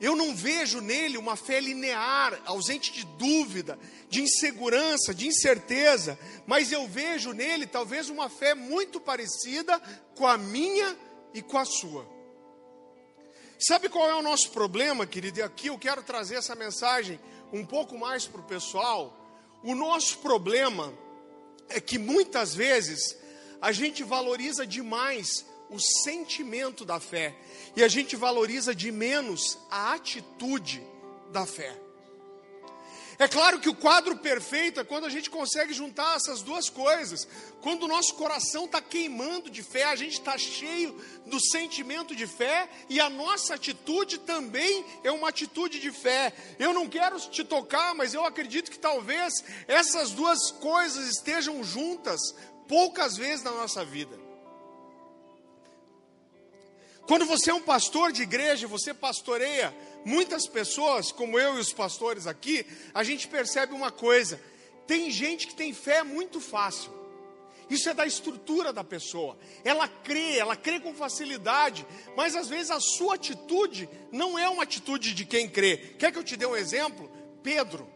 [0.00, 3.78] eu não vejo nele uma fé linear, ausente de dúvida,
[4.08, 9.80] de insegurança, de incerteza, mas eu vejo nele talvez uma fé muito parecida
[10.14, 10.96] com a minha
[11.32, 12.06] e com a sua.
[13.58, 15.38] Sabe qual é o nosso problema, querido?
[15.38, 17.18] E aqui eu quero trazer essa mensagem
[17.50, 19.18] um pouco mais para o pessoal.
[19.62, 20.92] O nosso problema
[21.70, 23.16] é que muitas vezes
[23.60, 27.34] a gente valoriza demais o sentimento da fé
[27.74, 30.82] e a gente valoriza de menos a atitude
[31.32, 31.86] da fé.
[33.18, 37.26] É claro que o quadro perfeito é quando a gente consegue juntar essas duas coisas.
[37.62, 42.26] Quando o nosso coração está queimando de fé, a gente está cheio do sentimento de
[42.26, 46.30] fé e a nossa atitude também é uma atitude de fé.
[46.58, 49.32] Eu não quero te tocar, mas eu acredito que talvez
[49.66, 52.20] essas duas coisas estejam juntas
[52.68, 54.25] poucas vezes na nossa vida.
[57.06, 61.72] Quando você é um pastor de igreja, você pastoreia muitas pessoas, como eu e os
[61.72, 64.40] pastores aqui, a gente percebe uma coisa:
[64.86, 66.94] tem gente que tem fé muito fácil.
[67.68, 69.36] Isso é da estrutura da pessoa.
[69.64, 71.84] Ela crê, ela crê com facilidade,
[72.16, 75.76] mas às vezes a sua atitude não é uma atitude de quem crê.
[75.98, 77.10] Quer que eu te dê um exemplo?
[77.42, 77.88] Pedro.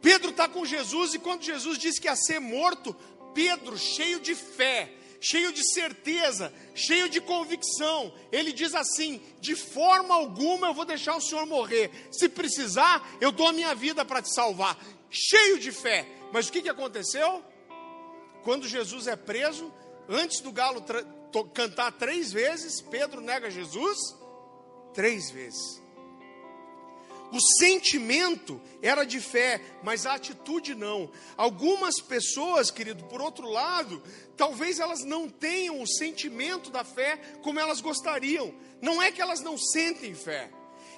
[0.00, 2.94] Pedro está com Jesus e quando Jesus disse que ia ser morto,
[3.34, 8.12] Pedro, cheio de fé, cheio de certeza, cheio de convicção.
[8.32, 11.90] Ele diz assim: de forma alguma eu vou deixar o Senhor morrer.
[12.10, 14.76] Se precisar, eu dou a minha vida para te salvar.
[15.08, 16.06] Cheio de fé.
[16.32, 17.42] Mas o que, que aconteceu?
[18.42, 19.72] Quando Jesus é preso,
[20.08, 20.84] antes do galo
[21.54, 23.98] cantar três vezes, Pedro nega Jesus
[24.92, 25.81] três vezes.
[27.32, 31.10] O sentimento era de fé, mas a atitude não.
[31.34, 34.02] Algumas pessoas, querido, por outro lado,
[34.36, 38.54] talvez elas não tenham o sentimento da fé como elas gostariam.
[38.82, 40.50] Não é que elas não sentem fé,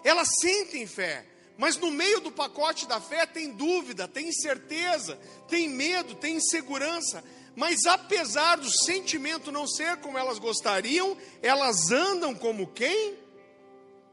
[0.03, 1.25] elas sentem fé,
[1.57, 5.16] mas no meio do pacote da fé tem dúvida, tem incerteza,
[5.47, 7.23] tem medo, tem insegurança.
[7.55, 13.16] Mas apesar do sentimento não ser como elas gostariam, elas andam como quem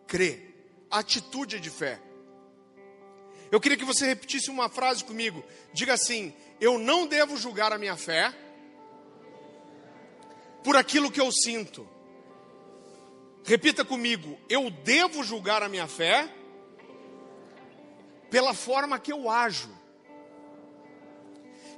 [0.05, 0.51] crê.
[0.91, 1.99] Atitude de fé.
[3.51, 5.43] Eu queria que você repetisse uma frase comigo.
[5.73, 8.33] Diga assim: Eu não devo julgar a minha fé
[10.63, 11.87] por aquilo que eu sinto.
[13.43, 16.33] Repita comigo: Eu devo julgar a minha fé
[18.29, 19.80] pela forma que eu ajo.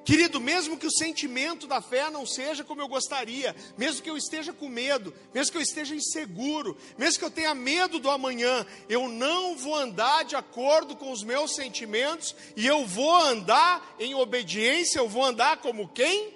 [0.05, 4.17] Querido, mesmo que o sentimento da fé não seja como eu gostaria, mesmo que eu
[4.17, 8.65] esteja com medo, mesmo que eu esteja inseguro, mesmo que eu tenha medo do amanhã,
[8.89, 14.13] eu não vou andar de acordo com os meus sentimentos e eu vou andar em
[14.13, 16.33] obediência, eu vou andar como quem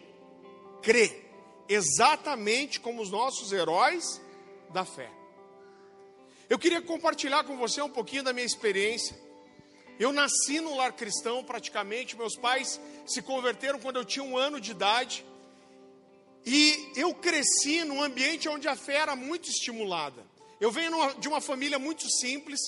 [0.81, 1.23] crê,
[1.67, 4.21] exatamente como os nossos heróis
[4.69, 5.11] da fé.
[6.49, 9.26] Eu queria compartilhar com você um pouquinho da minha experiência.
[9.99, 14.61] Eu nasci num lar cristão praticamente, meus pais se converteram quando eu tinha um ano
[14.61, 15.25] de idade.
[16.45, 20.23] E eu cresci num ambiente onde a fé era muito estimulada.
[20.59, 22.59] Eu venho de uma família muito simples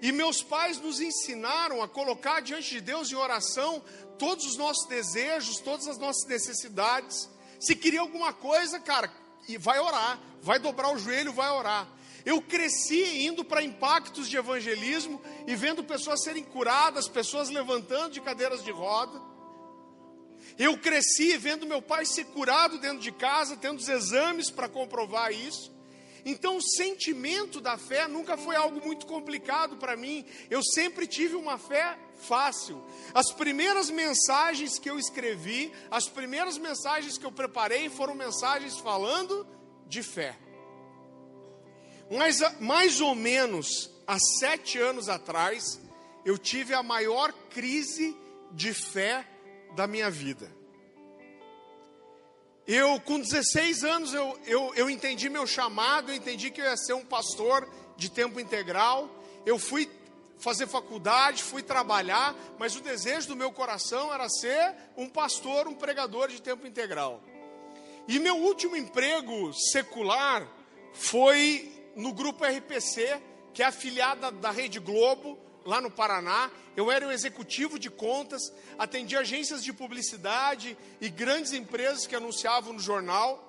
[0.00, 3.82] e meus pais nos ensinaram a colocar diante de Deus em oração
[4.18, 7.28] todos os nossos desejos, todas as nossas necessidades.
[7.60, 9.12] Se queria alguma coisa, cara,
[9.58, 11.88] vai orar, vai dobrar o joelho, vai orar.
[12.26, 18.20] Eu cresci indo para impactos de evangelismo e vendo pessoas serem curadas, pessoas levantando de
[18.20, 19.22] cadeiras de roda.
[20.58, 25.30] Eu cresci vendo meu pai ser curado dentro de casa, tendo os exames para comprovar
[25.30, 25.72] isso.
[26.24, 30.26] Então, o sentimento da fé nunca foi algo muito complicado para mim.
[30.50, 32.84] Eu sempre tive uma fé fácil.
[33.14, 39.46] As primeiras mensagens que eu escrevi, as primeiras mensagens que eu preparei foram mensagens falando
[39.86, 40.36] de fé.
[42.10, 45.80] Mas, mais ou menos há sete anos atrás,
[46.24, 48.16] eu tive a maior crise
[48.52, 49.26] de fé
[49.74, 50.50] da minha vida.
[52.66, 56.76] Eu, com 16 anos, eu, eu, eu entendi meu chamado, eu entendi que eu ia
[56.76, 59.08] ser um pastor de tempo integral.
[59.44, 59.88] Eu fui
[60.38, 65.74] fazer faculdade, fui trabalhar, mas o desejo do meu coração era ser um pastor, um
[65.74, 67.22] pregador de tempo integral.
[68.08, 70.46] E meu último emprego secular
[70.92, 73.20] foi no grupo RPC,
[73.54, 76.50] que é afiliada da Rede Globo, lá no Paraná.
[76.76, 82.74] Eu era o executivo de contas, atendia agências de publicidade e grandes empresas que anunciavam
[82.74, 83.42] no jornal.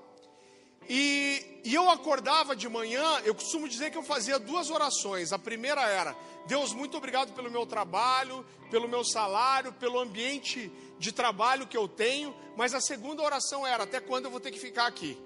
[0.89, 5.33] E, e, eu acordava de manhã, eu costumo dizer que eu fazia duas orações.
[5.33, 11.11] A primeira era: Deus, muito obrigado pelo meu trabalho, pelo meu salário, pelo ambiente de
[11.11, 12.33] trabalho que eu tenho.
[12.55, 15.17] Mas a segunda oração era: até quando eu vou ter que ficar aqui?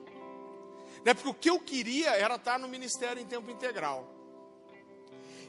[1.04, 1.14] Né?
[1.14, 4.08] Porque o que eu queria era estar no ministério em tempo integral.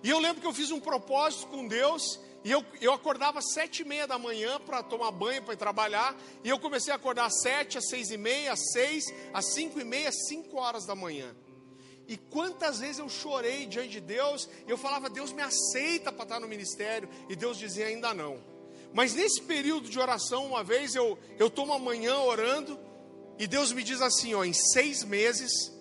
[0.02, 3.52] E eu lembro que eu fiz um propósito com Deus e eu, eu acordava às
[3.52, 6.16] sete e meia da manhã para tomar banho, para ir trabalhar.
[6.42, 9.80] E eu comecei a acordar às sete, às seis e meia, às seis, às cinco
[9.80, 11.34] e meia, cinco horas da manhã.
[12.08, 16.24] E quantas vezes eu chorei diante de Deus, e eu falava, Deus me aceita para
[16.24, 18.42] estar no ministério, e Deus dizia, ainda não.
[18.92, 22.78] Mas nesse período de oração, uma vez eu eu estou uma manhã orando,
[23.42, 25.72] e Deus me diz assim: ó, em seis meses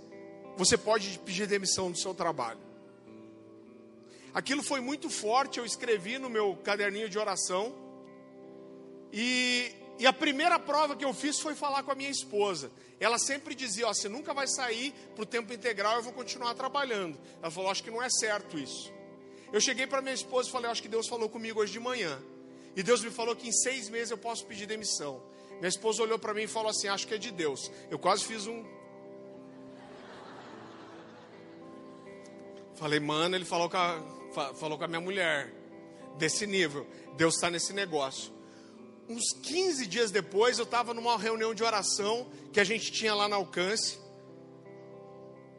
[0.57, 2.59] você pode pedir demissão do seu trabalho.
[4.33, 7.71] Aquilo foi muito forte, eu escrevi no meu caderninho de oração.
[9.13, 12.71] E, e a primeira prova que eu fiz foi falar com a minha esposa.
[12.99, 16.55] Ela sempre dizia: Ó, você nunca vai sair para o tempo integral, eu vou continuar
[16.55, 17.15] trabalhando.
[17.43, 18.91] Ela falou: Acho que não é certo isso.
[19.53, 22.19] Eu cheguei para minha esposa e falei: Acho que Deus falou comigo hoje de manhã.
[22.75, 25.21] E Deus me falou que em seis meses eu posso pedir demissão.
[25.61, 27.71] Minha esposa olhou para mim e falou assim: Acho que é de Deus.
[27.89, 28.65] Eu quase fiz um.
[32.75, 34.03] Falei, mano, ele falou que a
[34.55, 35.53] falou com a minha mulher,
[36.17, 36.87] desse nível.
[37.15, 38.33] Deus está nesse negócio.
[39.07, 43.27] Uns 15 dias depois, eu estava numa reunião de oração que a gente tinha lá
[43.27, 43.99] no alcance.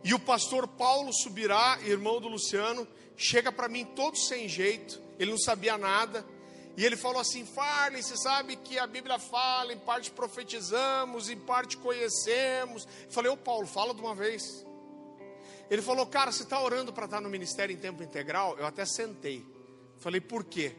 [0.03, 5.31] E o pastor Paulo Subirá, irmão do Luciano, chega para mim todo sem jeito, ele
[5.31, 6.27] não sabia nada.
[6.77, 11.37] E ele falou assim: Farley, você sabe que a Bíblia fala, em parte profetizamos, em
[11.37, 12.87] parte conhecemos.
[13.05, 14.65] Eu falei: Ô Paulo, fala de uma vez.
[15.73, 18.59] Ele falou, cara, você está orando para estar tá no ministério em tempo integral?
[18.59, 19.43] Eu até sentei.
[19.99, 20.75] Falei, por quê?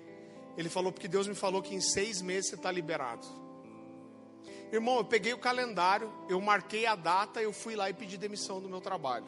[0.55, 3.25] Ele falou, porque Deus me falou que em seis meses você está liberado.
[4.71, 8.61] Irmão, eu peguei o calendário, eu marquei a data, eu fui lá e pedi demissão
[8.61, 9.25] do meu trabalho.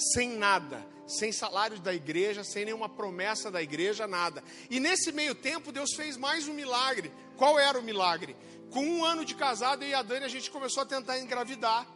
[0.00, 4.42] Sem nada, sem salário da igreja, sem nenhuma promessa da igreja, nada.
[4.70, 7.12] E nesse meio tempo, Deus fez mais um milagre.
[7.36, 8.34] Qual era o milagre?
[8.70, 11.86] Com um ano de casado, eu e a Dani, a gente começou a tentar engravidar.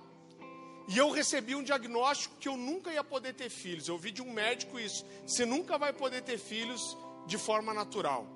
[0.87, 3.89] E eu recebi um diagnóstico que eu nunca ia poder ter filhos.
[3.89, 5.05] Eu ouvi de um médico isso.
[5.27, 6.97] Você nunca vai poder ter filhos
[7.27, 8.27] de forma natural.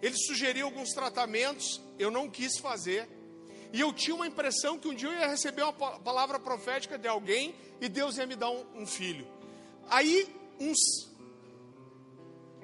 [0.00, 3.08] Ele sugeriu alguns tratamentos, eu não quis fazer.
[3.72, 7.06] E eu tinha uma impressão que um dia eu ia receber uma palavra profética de
[7.06, 9.26] alguém e Deus ia me dar um, um filho.
[9.88, 11.08] Aí, uns.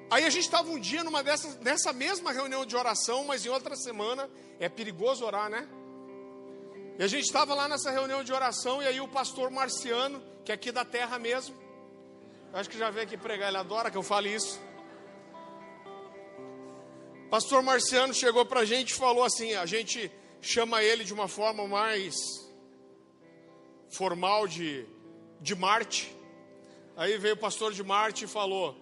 [0.09, 3.49] Aí a gente estava um dia numa dessas, nessa mesma reunião de oração, mas em
[3.49, 4.29] outra semana.
[4.59, 5.67] É perigoso orar, né?
[6.97, 10.51] E a gente estava lá nessa reunião de oração, e aí o pastor Marciano, que
[10.51, 11.55] é aqui da terra mesmo,
[12.51, 14.59] acho que já veio aqui pregar, ele adora que eu fale isso.
[17.29, 20.11] Pastor Marciano chegou para a gente e falou assim: a gente
[20.41, 22.15] chama ele de uma forma mais
[23.89, 24.85] formal de,
[25.41, 26.15] de Marte.
[26.95, 28.75] Aí veio o pastor de Marte e falou: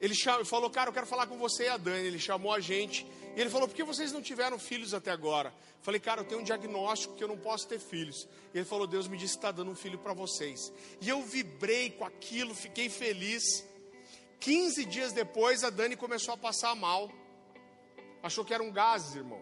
[0.00, 0.14] ele
[0.44, 2.06] falou, cara, eu quero falar com você e a Dani.
[2.06, 5.52] Ele chamou a gente e ele falou: Por que vocês não tiveram filhos até agora?
[5.80, 8.28] Falei, cara, eu tenho um diagnóstico que eu não posso ter filhos.
[8.54, 10.72] Ele falou: Deus me disse que está dando um filho para vocês.
[11.00, 13.64] E eu vibrei com aquilo, fiquei feliz.
[14.40, 17.10] 15 dias depois, a Dani começou a passar mal.
[18.22, 19.40] Achou que era um gás, irmão.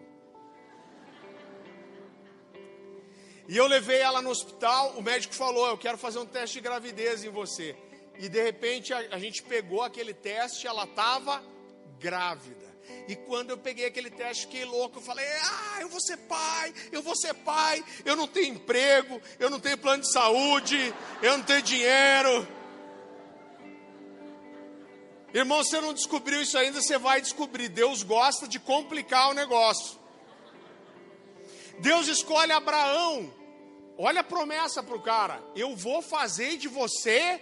[3.47, 6.61] E eu levei ela no hospital, o médico falou: Eu quero fazer um teste de
[6.61, 7.75] gravidez em você.
[8.17, 11.43] E de repente a, a gente pegou aquele teste, ela estava
[11.99, 12.65] grávida.
[13.07, 14.97] E quando eu peguei aquele teste, fiquei louco.
[14.97, 17.83] Eu falei: Ah, eu vou ser pai, eu vou ser pai.
[18.03, 22.47] Eu não tenho emprego, eu não tenho plano de saúde, eu não tenho dinheiro.
[25.33, 27.67] Irmão, você não descobriu isso ainda, você vai descobrir.
[27.67, 29.99] Deus gosta de complicar o negócio.
[31.79, 33.33] Deus escolhe Abraão.
[33.97, 37.41] Olha a promessa para o cara: Eu vou fazer de você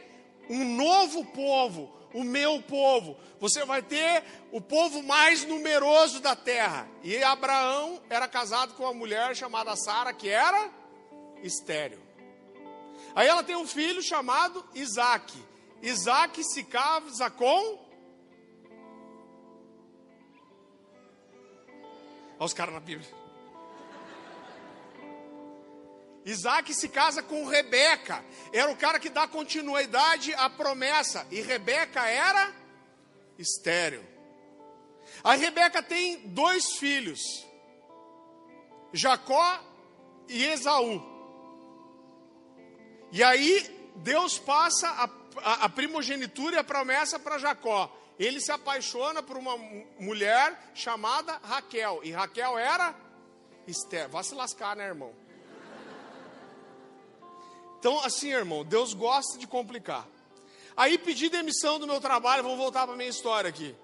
[0.49, 3.17] um novo povo, o meu povo.
[3.39, 6.87] Você vai ter o povo mais numeroso da terra.
[7.03, 10.69] E Abraão era casado com uma mulher chamada Sara, que era
[11.41, 12.01] estéreo.
[13.15, 15.33] Aí ela tem um filho chamado Isaac.
[15.81, 17.83] Isaac se casa com.
[22.39, 23.22] Olha os caras na Bíblia.
[26.25, 28.23] Isaac se casa com Rebeca.
[28.51, 31.27] Era o cara que dá continuidade à promessa.
[31.29, 32.53] E Rebeca era
[33.37, 34.05] estéreo.
[35.23, 37.19] A Rebeca tem dois filhos:
[38.93, 39.59] Jacó
[40.29, 41.11] e Esaú.
[43.11, 47.93] E aí Deus passa a, a, a primogenitura e a promessa para Jacó.
[48.17, 49.57] Ele se apaixona por uma
[49.99, 51.99] mulher chamada Raquel.
[52.03, 52.95] E Raquel era
[53.67, 54.07] Esther.
[54.09, 55.22] Vá se lascar, né, irmão?
[57.83, 60.07] Então, assim, irmão, Deus gosta de complicar.
[60.73, 63.75] Aí pedi demissão do meu trabalho, vamos voltar para a minha história aqui.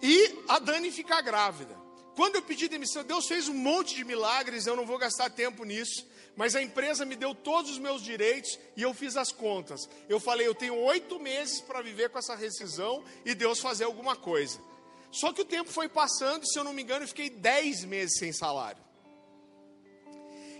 [0.00, 1.76] E a Dani ficar grávida.
[2.14, 5.64] Quando eu pedi demissão, Deus fez um monte de milagres, eu não vou gastar tempo
[5.64, 6.06] nisso,
[6.36, 9.88] mas a empresa me deu todos os meus direitos e eu fiz as contas.
[10.08, 14.14] Eu falei, eu tenho oito meses para viver com essa rescisão e Deus fazer alguma
[14.14, 14.60] coisa.
[15.10, 18.20] Só que o tempo foi passando, se eu não me engano, eu fiquei dez meses
[18.20, 18.80] sem salário.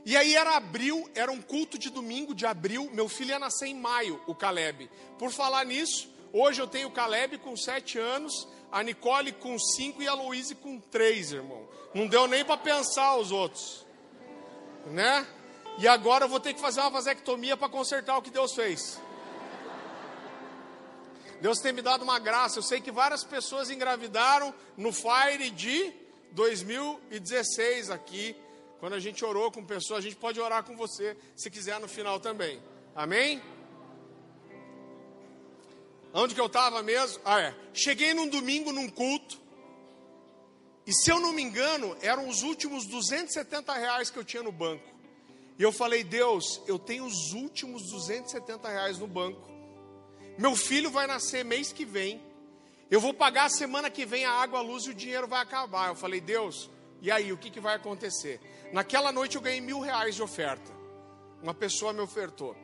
[0.05, 2.90] E aí era abril, era um culto de domingo de abril.
[2.92, 4.90] Meu filho ia nascer em maio, o Caleb.
[5.18, 10.03] Por falar nisso, hoje eu tenho o Caleb com sete anos, a Nicole com cinco
[10.03, 11.68] e a Louise com três, irmão.
[11.94, 13.86] Não deu nem para pensar os outros,
[14.86, 15.26] né?
[15.78, 19.00] E agora eu vou ter que fazer uma vasectomia para consertar o que Deus fez.
[21.40, 22.59] Deus tem me dado uma graça.
[22.59, 25.92] Eu sei que várias pessoas engravidaram no Fire de
[26.32, 28.36] 2016 aqui.
[28.82, 31.86] Quando a gente orou com pessoas, a gente pode orar com você, se quiser no
[31.86, 32.60] final também.
[32.96, 33.40] Amém?
[36.12, 37.22] Onde que eu estava mesmo?
[37.24, 37.54] Ah, é.
[37.72, 39.40] Cheguei num domingo num culto.
[40.84, 44.50] E se eu não me engano, eram os últimos 270 reais que eu tinha no
[44.50, 44.92] banco.
[45.56, 49.48] E eu falei, Deus, eu tenho os últimos 270 reais no banco.
[50.36, 52.20] Meu filho vai nascer mês que vem.
[52.90, 55.40] Eu vou pagar a semana que vem a água, a luz e o dinheiro vai
[55.40, 55.86] acabar.
[55.86, 56.68] Eu falei, Deus,
[57.02, 58.40] e aí, o que, que vai acontecer?
[58.72, 60.72] Naquela noite eu ganhei mil reais de oferta.
[61.42, 62.56] Uma pessoa me ofertou.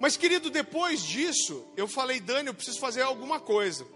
[0.00, 3.86] Mas, querido, depois disso, eu falei, Dani, eu preciso fazer alguma coisa.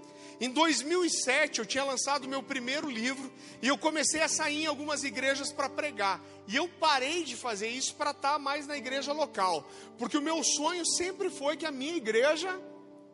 [0.41, 5.03] Em 2007, eu tinha lançado meu primeiro livro e eu comecei a sair em algumas
[5.03, 6.21] igrejas para pregar.
[6.47, 10.23] E eu parei de fazer isso para estar tá mais na igreja local, porque o
[10.23, 12.61] meu sonho sempre foi que a minha igreja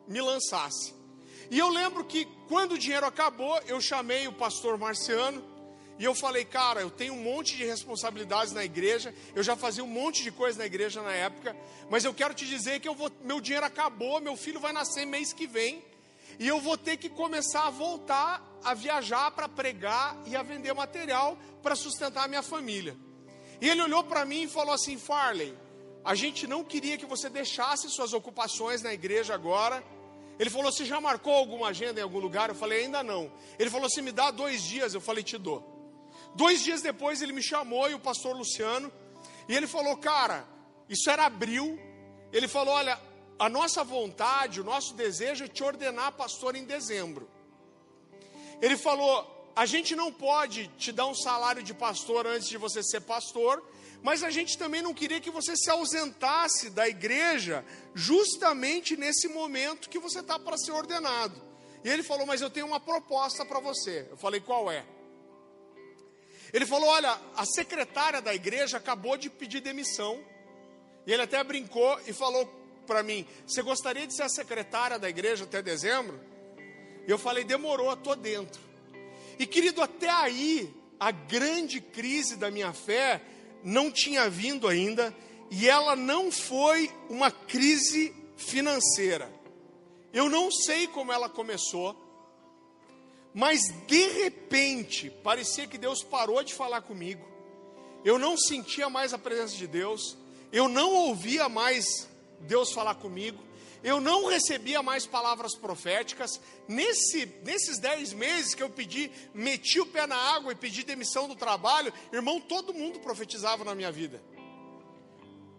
[0.07, 0.93] me lançasse.
[1.49, 5.54] E eu lembro que quando o dinheiro acabou, eu chamei o pastor Marciano
[5.97, 9.83] e eu falei, cara, eu tenho um monte de responsabilidades na igreja, eu já fazia
[9.83, 11.55] um monte de coisa na igreja na época,
[11.89, 15.05] mas eu quero te dizer que eu vou, meu dinheiro acabou, meu filho vai nascer
[15.05, 15.83] mês que vem,
[16.37, 20.73] e eu vou ter que começar a voltar a viajar para pregar e a vender
[20.73, 22.97] material para sustentar a minha família.
[23.61, 25.55] E ele olhou para mim e falou assim: Farley,
[26.03, 29.83] a gente não queria que você deixasse suas ocupações na igreja agora.
[30.37, 32.49] Ele falou: Você já marcou alguma agenda em algum lugar?
[32.49, 33.31] Eu falei: Ainda não.
[33.57, 34.93] Ele falou: Se me dá dois dias.
[34.93, 35.74] Eu falei: Te dou.
[36.35, 38.91] Dois dias depois ele me chamou e o pastor Luciano,
[39.47, 40.45] e ele falou: Cara,
[40.89, 41.79] isso era abril.
[42.31, 42.99] Ele falou: Olha,
[43.39, 47.29] a nossa vontade, o nosso desejo é te ordenar pastor em dezembro.
[48.61, 52.83] Ele falou: A gente não pode te dar um salário de pastor antes de você
[52.83, 53.63] ser pastor,
[54.03, 59.89] mas a gente também não queria que você se ausentasse da igreja justamente nesse momento
[59.89, 61.41] que você está para ser ordenado.
[61.81, 64.05] E ele falou: Mas eu tenho uma proposta para você.
[64.09, 64.85] Eu falei: Qual é?
[66.55, 70.23] Ele falou: Olha, a secretária da igreja acabou de pedir demissão.
[71.05, 72.45] E ele até brincou e falou
[72.87, 76.17] para mim: Você gostaria de ser a secretária da igreja até dezembro?
[77.05, 78.61] Eu falei: Demorou, estou dentro.
[79.37, 83.21] E querido, até aí, a grande crise da minha fé
[83.61, 85.13] não tinha vindo ainda.
[85.51, 89.29] E ela não foi uma crise financeira.
[90.13, 92.04] Eu não sei como ela começou.
[93.35, 97.27] Mas de repente, parecia que Deus parou de falar comigo.
[98.05, 100.15] eu não sentia mais a presença de Deus,
[100.53, 102.07] eu não ouvia mais
[102.41, 103.43] Deus falar comigo,
[103.83, 106.39] eu não recebia mais palavras proféticas.
[106.67, 111.27] Nesse, nesses dez meses que eu pedi, meti o pé na água e pedi demissão
[111.27, 114.21] do trabalho, irmão, todo mundo profetizava na minha vida.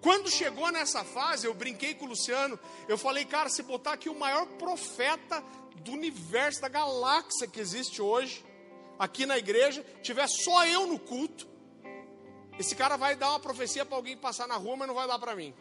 [0.07, 4.09] Quando chegou nessa fase, eu brinquei com o Luciano, eu falei, cara, se botar aqui
[4.09, 5.43] o maior profeta
[5.79, 8.45] do universo, da galáxia que existe hoje,
[9.01, 11.49] aqui na igreja, tiver só eu no culto,
[12.57, 15.19] esse cara vai dar uma profecia para alguém passar na rua, mas não vai dar
[15.19, 15.53] para mim.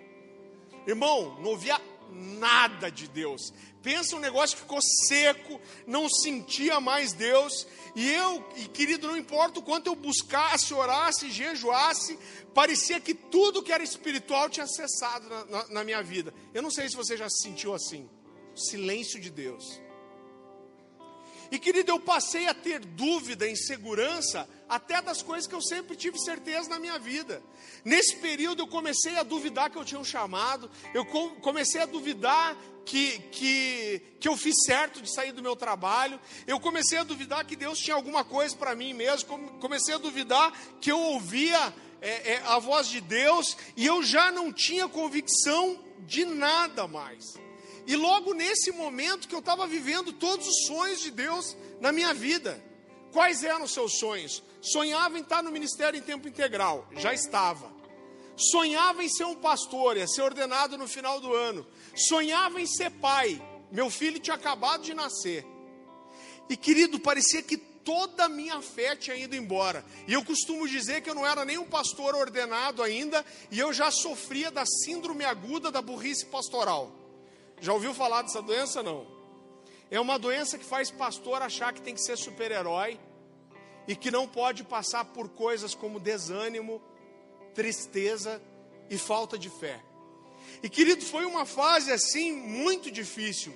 [0.86, 1.82] Irmão, não ouvia
[2.12, 3.54] nada de Deus.
[3.82, 7.68] Pensa um negócio que ficou seco, não sentia mais Deus.
[7.96, 12.18] E eu, e querido, não importa o quanto eu buscasse, orasse, jejuasse,
[12.54, 16.34] parecia que tudo que era espiritual tinha cessado na, na, na minha vida.
[16.54, 18.10] Eu não sei se você já se sentiu assim.
[18.56, 19.80] Silêncio de Deus.
[21.52, 26.20] E querido, eu passei a ter dúvida, insegurança, até das coisas que eu sempre tive
[26.20, 27.42] certeza na minha vida.
[27.84, 32.58] Nesse período eu comecei a duvidar que eu tinha um chamado, eu comecei a duvidar
[32.86, 37.46] que, que, que eu fiz certo de sair do meu trabalho, eu comecei a duvidar
[37.46, 42.34] que Deus tinha alguma coisa para mim mesmo, comecei a duvidar que eu ouvia é,
[42.34, 47.45] é, a voz de Deus e eu já não tinha convicção de nada mais.
[47.88, 52.14] E logo nesse momento que eu estava vivendo todos os sonhos de Deus na minha
[52.14, 52.64] vida.
[53.12, 54.44] Quais eram os seus sonhos?
[54.62, 57.72] Sonhava em estar no ministério em tempo integral, já estava.
[58.36, 61.66] Sonhava em ser um pastor, ia ser ordenado no final do ano.
[61.96, 65.46] Sonhava em ser pai, meu filho tinha acabado de nascer.
[66.50, 69.86] E querido, parecia que toda a minha fé tinha ido embora.
[70.08, 73.72] E eu costumo dizer que eu não era nem um pastor ordenado ainda, e eu
[73.72, 77.05] já sofria da síndrome aguda da burrice pastoral.
[77.66, 78.84] Já ouviu falar dessa doença?
[78.84, 79.08] Não.
[79.90, 83.00] É uma doença que faz pastor achar que tem que ser super-herói
[83.88, 86.80] e que não pode passar por coisas como desânimo,
[87.56, 88.40] tristeza
[88.88, 89.82] e falta de fé.
[90.62, 93.52] E querido, foi uma fase assim muito difícil.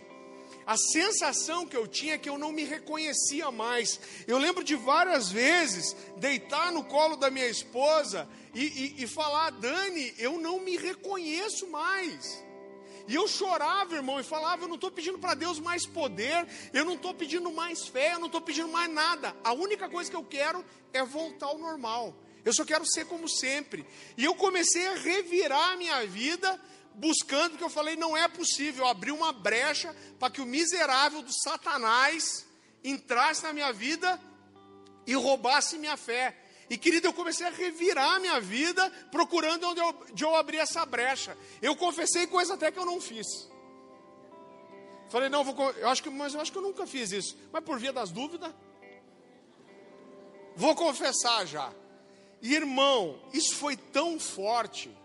[0.65, 3.99] A sensação que eu tinha é que eu não me reconhecia mais.
[4.25, 9.51] Eu lembro de várias vezes deitar no colo da minha esposa e, e, e falar:
[9.51, 12.48] Dani, eu não me reconheço mais.
[13.09, 16.85] E eu chorava, irmão, e falava: Eu não estou pedindo para Deus mais poder, eu
[16.85, 19.35] não estou pedindo mais fé, eu não estou pedindo mais nada.
[19.43, 22.13] A única coisa que eu quero é voltar ao normal.
[22.45, 23.83] Eu só quero ser como sempre.
[24.15, 26.61] E eu comecei a revirar a minha vida,
[26.93, 28.85] buscando, porque eu falei: Não é possível.
[28.85, 32.45] Eu abri uma brecha para que o miserável do Satanás
[32.83, 34.21] entrasse na minha vida
[35.07, 36.37] e roubasse minha fé.
[36.69, 40.85] E querido, eu comecei a revirar minha vida, procurando onde eu, de eu abrir essa
[40.85, 41.35] brecha.
[41.61, 43.25] Eu confessei coisa até que eu não fiz.
[45.09, 47.35] Falei, não, vou, eu acho que, mas eu acho que eu nunca fiz isso.
[47.51, 48.53] Mas por via das dúvidas,
[50.55, 51.73] vou confessar já.
[52.41, 54.95] Irmão, isso foi tão forte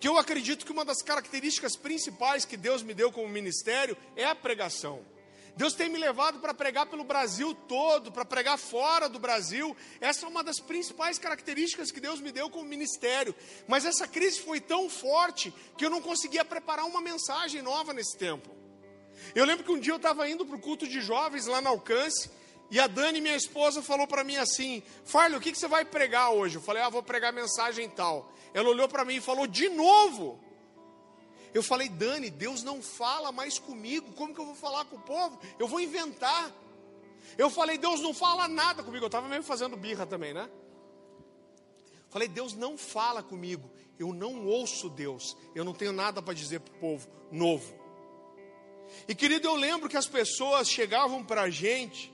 [0.00, 4.24] que eu acredito que uma das características principais que Deus me deu como ministério é
[4.24, 5.04] a pregação.
[5.60, 9.76] Deus tem me levado para pregar pelo Brasil todo, para pregar fora do Brasil.
[10.00, 13.34] Essa é uma das principais características que Deus me deu como ministério.
[13.68, 18.16] Mas essa crise foi tão forte que eu não conseguia preparar uma mensagem nova nesse
[18.16, 18.48] tempo.
[19.34, 21.68] Eu lembro que um dia eu estava indo para o culto de jovens lá no
[21.68, 22.30] Alcance.
[22.70, 25.84] E a Dani, minha esposa, falou para mim assim: Farley, o que, que você vai
[25.84, 26.56] pregar hoje?
[26.56, 28.32] Eu falei: Ah, vou pregar mensagem tal.
[28.54, 30.42] Ela olhou para mim e falou: De novo?
[31.52, 34.12] Eu falei, Dani, Deus não fala mais comigo.
[34.12, 35.38] Como que eu vou falar com o povo?
[35.58, 36.54] Eu vou inventar.
[37.36, 39.04] Eu falei, Deus não fala nada comigo.
[39.04, 40.48] Eu estava mesmo fazendo birra também, né?
[42.08, 43.70] Falei, Deus não fala comigo.
[43.98, 45.36] Eu não ouço Deus.
[45.54, 47.74] Eu não tenho nada para dizer para o povo novo.
[49.06, 52.12] E querido, eu lembro que as pessoas chegavam para a gente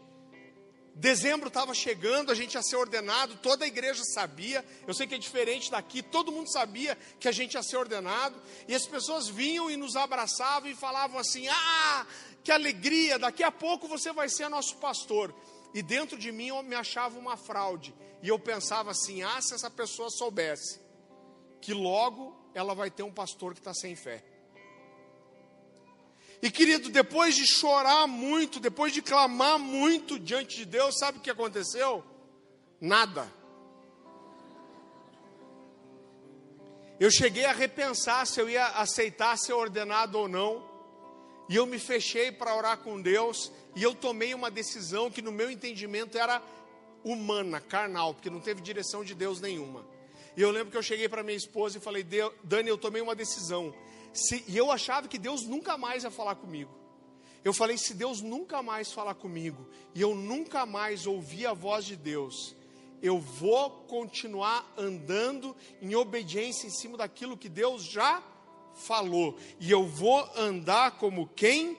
[0.99, 4.65] Dezembro estava chegando, a gente ia ser ordenado, toda a igreja sabia.
[4.87, 8.35] Eu sei que é diferente daqui, todo mundo sabia que a gente ia ser ordenado.
[8.67, 12.07] E as pessoas vinham e nos abraçavam e falavam assim: Ah,
[12.43, 15.35] que alegria, daqui a pouco você vai ser nosso pastor.
[15.75, 17.95] E dentro de mim eu me achava uma fraude.
[18.23, 20.81] E eu pensava assim: Ah, se essa pessoa soubesse
[21.61, 24.25] que logo ela vai ter um pastor que está sem fé.
[26.47, 31.21] E querido, depois de chorar muito, depois de clamar muito diante de Deus, sabe o
[31.21, 32.05] que aconteceu?
[32.81, 33.29] Nada.
[37.01, 40.65] Eu cheguei a repensar se eu ia aceitar ser ordenado ou não.
[41.49, 43.51] E eu me fechei para orar com Deus.
[43.75, 46.41] E eu tomei uma decisão que, no meu entendimento, era
[47.03, 49.85] humana, carnal, porque não teve direção de Deus nenhuma.
[50.37, 52.07] E eu lembro que eu cheguei para minha esposa e falei:
[52.45, 53.75] Dani, eu tomei uma decisão.
[54.17, 56.75] Se, e eu achava que Deus nunca mais ia falar comigo.
[57.45, 61.85] Eu falei: se Deus nunca mais falar comigo, e eu nunca mais ouvir a voz
[61.85, 62.57] de Deus,
[63.03, 68.23] eu vou continuar andando em obediência em cima daquilo que Deus já
[68.75, 71.79] falou, e eu vou andar como quem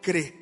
[0.00, 0.34] crê.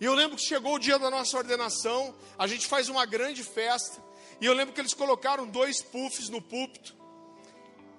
[0.00, 3.42] E eu lembro que chegou o dia da nossa ordenação, a gente faz uma grande
[3.42, 4.02] festa,
[4.40, 6.94] e eu lembro que eles colocaram dois puffs no púlpito.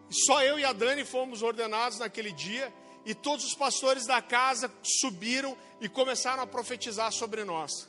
[0.10, 2.74] Só eu e a Dani fomos ordenados naquele dia,
[3.05, 7.88] e todos os pastores da casa subiram e começaram a profetizar sobre nós.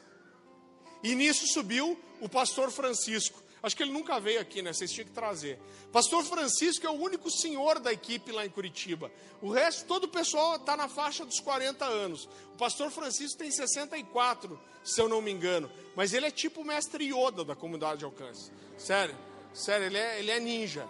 [1.02, 3.42] E nisso subiu o pastor Francisco.
[3.60, 4.72] Acho que ele nunca veio aqui, né?
[4.72, 5.58] Vocês tinham que trazer.
[5.90, 9.10] Pastor Francisco é o único senhor da equipe lá em Curitiba.
[9.42, 12.28] O resto, todo o pessoal está na faixa dos 40 anos.
[12.54, 15.68] O pastor Francisco tem 64, se eu não me engano.
[15.96, 18.52] Mas ele é tipo o mestre Yoda da comunidade de alcance.
[18.76, 19.16] Sério,
[19.52, 20.88] sério, ele é, ele é ninja.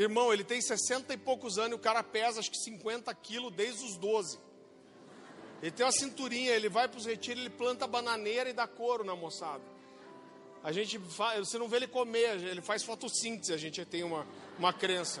[0.00, 3.52] Irmão, ele tem 60 e poucos anos e o cara pesa acho que 50 quilos
[3.52, 4.38] desde os 12.
[5.60, 9.02] Ele tem uma cinturinha, ele vai para os retiros, ele planta bananeira e dá couro
[9.02, 9.64] na moçada.
[10.62, 14.24] A gente faz, você não vê ele comer, ele faz fotossíntese, a gente tem uma,
[14.56, 15.20] uma crença.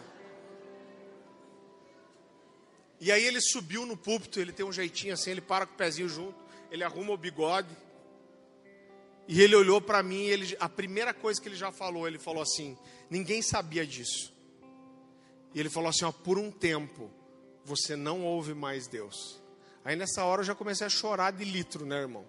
[3.00, 5.76] E aí ele subiu no púlpito, ele tem um jeitinho assim, ele para com o
[5.76, 6.38] pezinho junto,
[6.70, 7.76] ele arruma o bigode.
[9.26, 12.42] E ele olhou para mim, ele, a primeira coisa que ele já falou, ele falou
[12.42, 12.78] assim:
[13.10, 14.37] ninguém sabia disso.
[15.54, 17.10] E ele falou assim: ó, por um tempo
[17.64, 19.40] você não ouve mais Deus.
[19.84, 22.26] Aí nessa hora eu já comecei a chorar de litro, né, irmão?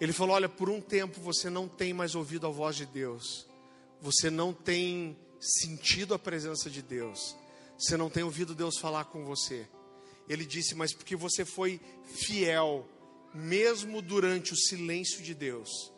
[0.00, 3.46] Ele falou: Olha, por um tempo você não tem mais ouvido a voz de Deus,
[4.00, 7.36] você não tem sentido a presença de Deus,
[7.78, 9.68] você não tem ouvido Deus falar com você.
[10.28, 12.86] Ele disse: Mas porque você foi fiel,
[13.34, 15.92] mesmo durante o silêncio de Deus,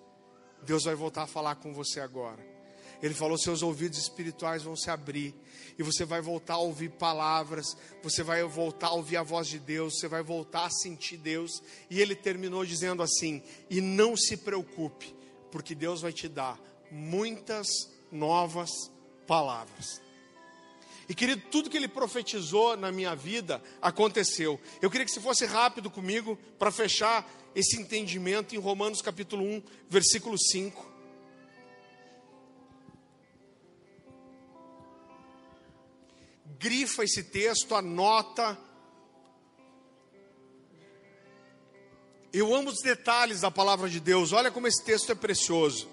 [0.63, 2.50] Deus vai voltar a falar com você agora.
[3.03, 5.35] Ele falou: seus ouvidos espirituais vão se abrir
[5.79, 9.59] e você vai voltar a ouvir palavras, você vai voltar a ouvir a voz de
[9.59, 11.63] Deus, você vai voltar a sentir Deus.
[11.89, 15.15] E ele terminou dizendo assim: e não se preocupe,
[15.51, 17.69] porque Deus vai te dar muitas
[18.11, 18.71] novas
[19.27, 20.01] palavras.
[21.09, 24.61] E querido, tudo que ele profetizou na minha vida aconteceu.
[24.81, 29.63] Eu queria que você fosse rápido comigo para fechar esse entendimento em Romanos capítulo 1,
[29.89, 30.90] versículo 5.
[36.61, 38.59] Grifa esse texto, anota.
[42.31, 45.89] Eu amo os detalhes da palavra de Deus, olha como esse texto é precioso.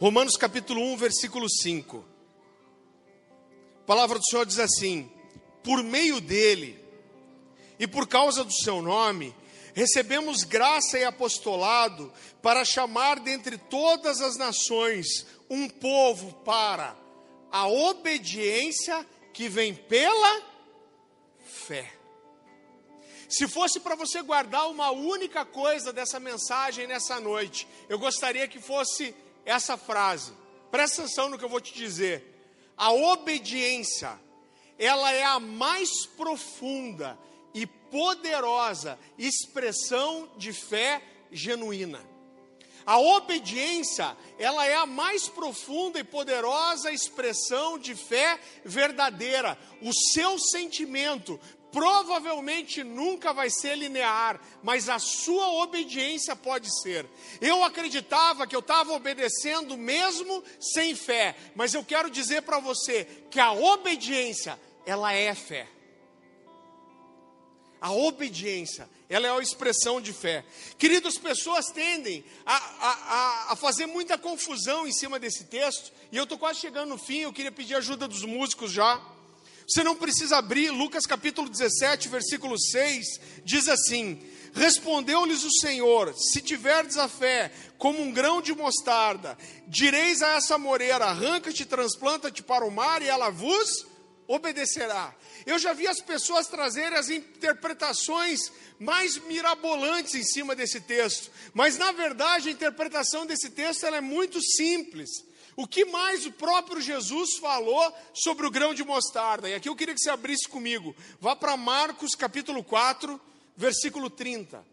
[0.00, 2.02] Romanos capítulo 1, versículo 5.
[3.82, 5.12] A palavra do Senhor diz assim:
[5.62, 6.82] Por meio dele
[7.78, 9.36] e por causa do seu nome,
[9.74, 12.10] recebemos graça e apostolado
[12.40, 16.99] para chamar dentre todas as nações um povo para
[17.50, 20.42] a obediência que vem pela
[21.44, 21.92] fé.
[23.28, 28.60] Se fosse para você guardar uma única coisa dessa mensagem nessa noite, eu gostaria que
[28.60, 30.32] fosse essa frase.
[30.70, 32.26] Presta atenção no que eu vou te dizer.
[32.76, 34.18] A obediência,
[34.78, 37.16] ela é a mais profunda
[37.54, 42.09] e poderosa expressão de fé genuína.
[42.86, 49.58] A obediência, ela é a mais profunda e poderosa expressão de fé verdadeira.
[49.82, 51.38] O seu sentimento
[51.72, 57.06] provavelmente nunca vai ser linear, mas a sua obediência pode ser.
[57.40, 63.04] Eu acreditava que eu estava obedecendo mesmo sem fé, mas eu quero dizer para você
[63.30, 65.68] que a obediência, ela é fé.
[67.80, 70.44] A obediência, ela é a expressão de fé.
[70.78, 76.22] Queridos, pessoas tendem a, a, a fazer muita confusão em cima desse texto, e eu
[76.22, 79.02] estou quase chegando no fim, eu queria pedir ajuda dos músicos já.
[79.66, 84.20] Você não precisa abrir, Lucas capítulo 17, versículo 6, diz assim:
[84.52, 89.36] Respondeu-lhes o Senhor: Se tiverdes a fé como um grão de mostarda,
[89.66, 93.89] direis a essa moreira: arranca-te, transplanta-te para o mar, e ela vos
[94.30, 95.12] obedecerá.
[95.44, 101.76] Eu já vi as pessoas trazerem as interpretações mais mirabolantes em cima desse texto, mas
[101.76, 105.10] na verdade a interpretação desse texto é muito simples.
[105.56, 109.50] O que mais o próprio Jesus falou sobre o grão de mostarda?
[109.50, 110.94] E aqui eu queria que você abrisse comigo.
[111.20, 113.20] Vá para Marcos capítulo 4,
[113.56, 114.64] versículo 30.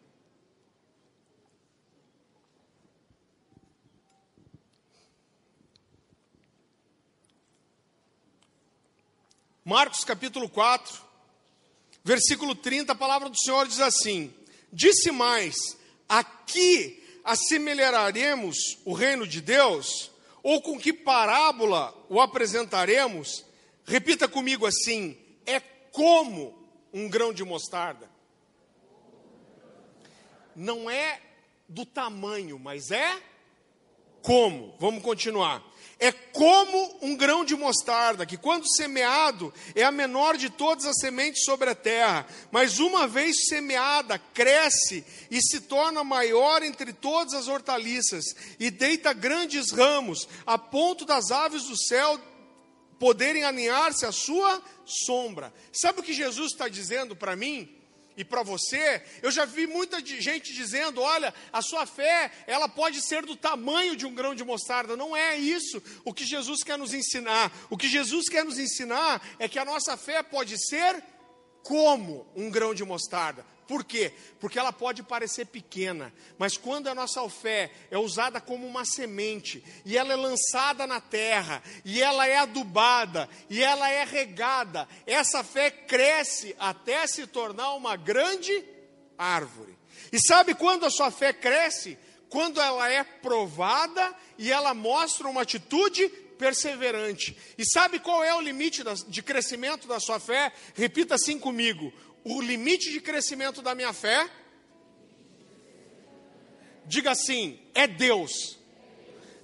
[9.67, 10.97] Marcos capítulo 4,
[12.01, 14.33] versículo 30, a palavra do Senhor diz assim:
[14.71, 15.57] Disse mais:
[16.07, 18.55] Aqui assemelharemos
[18.85, 20.09] o reino de Deus,
[20.41, 23.43] ou com que parábola o apresentaremos?
[23.83, 26.57] Repita comigo assim: é como
[26.93, 28.09] um grão de mostarda.
[30.55, 31.19] Não é
[31.67, 33.21] do tamanho, mas é
[34.21, 34.77] como.
[34.79, 35.61] Vamos continuar.
[35.99, 40.99] É como um grão de mostarda, que quando semeado é a menor de todas as
[40.99, 47.33] sementes sobre a terra, mas uma vez semeada, cresce e se torna maior entre todas
[47.33, 48.25] as hortaliças,
[48.59, 52.19] e deita grandes ramos, a ponto das aves do céu
[52.99, 55.53] poderem aninhar-se à sua sombra.
[55.71, 57.76] Sabe o que Jesus está dizendo para mim?
[58.17, 62.99] E para você, eu já vi muita gente dizendo: olha, a sua fé, ela pode
[62.99, 64.97] ser do tamanho de um grão de mostarda.
[64.97, 67.51] Não é isso o que Jesus quer nos ensinar.
[67.69, 71.03] O que Jesus quer nos ensinar é que a nossa fé pode ser
[71.61, 73.45] como um grão de mostarda.
[73.67, 74.13] Por quê?
[74.39, 79.63] Porque ela pode parecer pequena, mas quando a nossa fé é usada como uma semente,
[79.85, 85.43] e ela é lançada na terra, e ela é adubada, e ela é regada, essa
[85.43, 88.63] fé cresce até se tornar uma grande
[89.17, 89.77] árvore.
[90.11, 91.97] E sabe quando a sua fé cresce?
[92.29, 96.07] Quando ela é provada e ela mostra uma atitude
[96.37, 97.35] perseverante.
[97.57, 100.53] E sabe qual é o limite de crescimento da sua fé?
[100.75, 101.91] Repita assim comigo:
[102.27, 104.29] o limite de crescimento da minha fé,
[106.85, 108.57] diga assim: é Deus.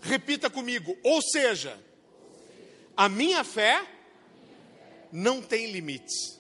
[0.02, 1.82] Repita comigo, ou seja,
[2.98, 3.88] a minha fé
[5.12, 6.38] não tem limites.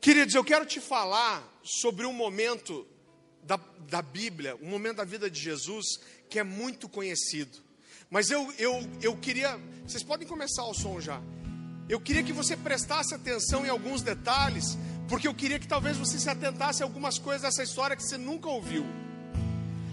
[0.00, 2.86] Queridos, eu quero te falar sobre um momento
[3.42, 7.58] da, da Bíblia, um momento da vida de Jesus que é muito conhecido.
[8.08, 8.72] Mas eu, eu,
[9.02, 9.58] eu queria.
[9.84, 11.20] Vocês podem começar o som já.
[11.90, 14.78] Eu queria que você prestasse atenção em alguns detalhes,
[15.08, 18.16] porque eu queria que talvez você se atentasse a algumas coisas dessa história que você
[18.16, 18.86] nunca ouviu.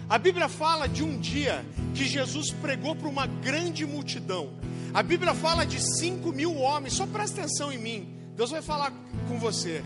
[0.08, 4.52] A Bíblia fala de um dia que Jesus pregou para uma grande multidão.
[4.94, 8.16] A Bíblia fala de 5 mil homens, só presta atenção em mim.
[8.36, 8.92] Deus vai falar
[9.26, 9.82] com você.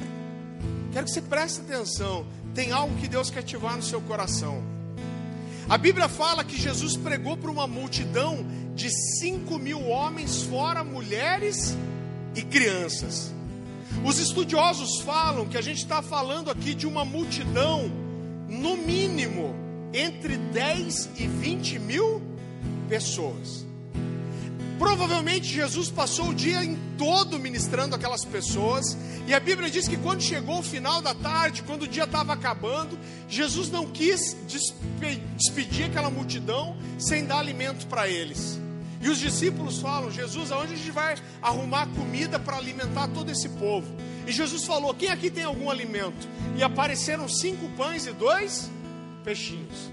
[0.92, 2.26] Quero que você preste atenção.
[2.54, 4.62] Tem algo que Deus quer ativar no seu coração.
[5.66, 11.74] A Bíblia fala que Jesus pregou para uma multidão de 5 mil homens, fora mulheres
[11.74, 11.91] e
[12.40, 13.30] crianças.
[14.02, 17.90] Os estudiosos falam que a gente está falando aqui de uma multidão,
[18.48, 19.54] no mínimo,
[19.92, 22.22] entre 10 e 20 mil
[22.88, 23.66] pessoas.
[24.78, 28.96] Provavelmente Jesus passou o dia em todo ministrando aquelas pessoas,
[29.28, 32.32] e a Bíblia diz que quando chegou o final da tarde, quando o dia estava
[32.32, 34.36] acabando, Jesus não quis
[35.36, 38.58] despedir aquela multidão sem dar alimento para eles.
[39.02, 43.48] E os discípulos falam: Jesus, aonde a gente vai arrumar comida para alimentar todo esse
[43.48, 43.92] povo?
[44.26, 46.28] E Jesus falou: Quem aqui tem algum alimento?
[46.56, 48.70] E apareceram cinco pães e dois
[49.24, 49.90] peixinhos.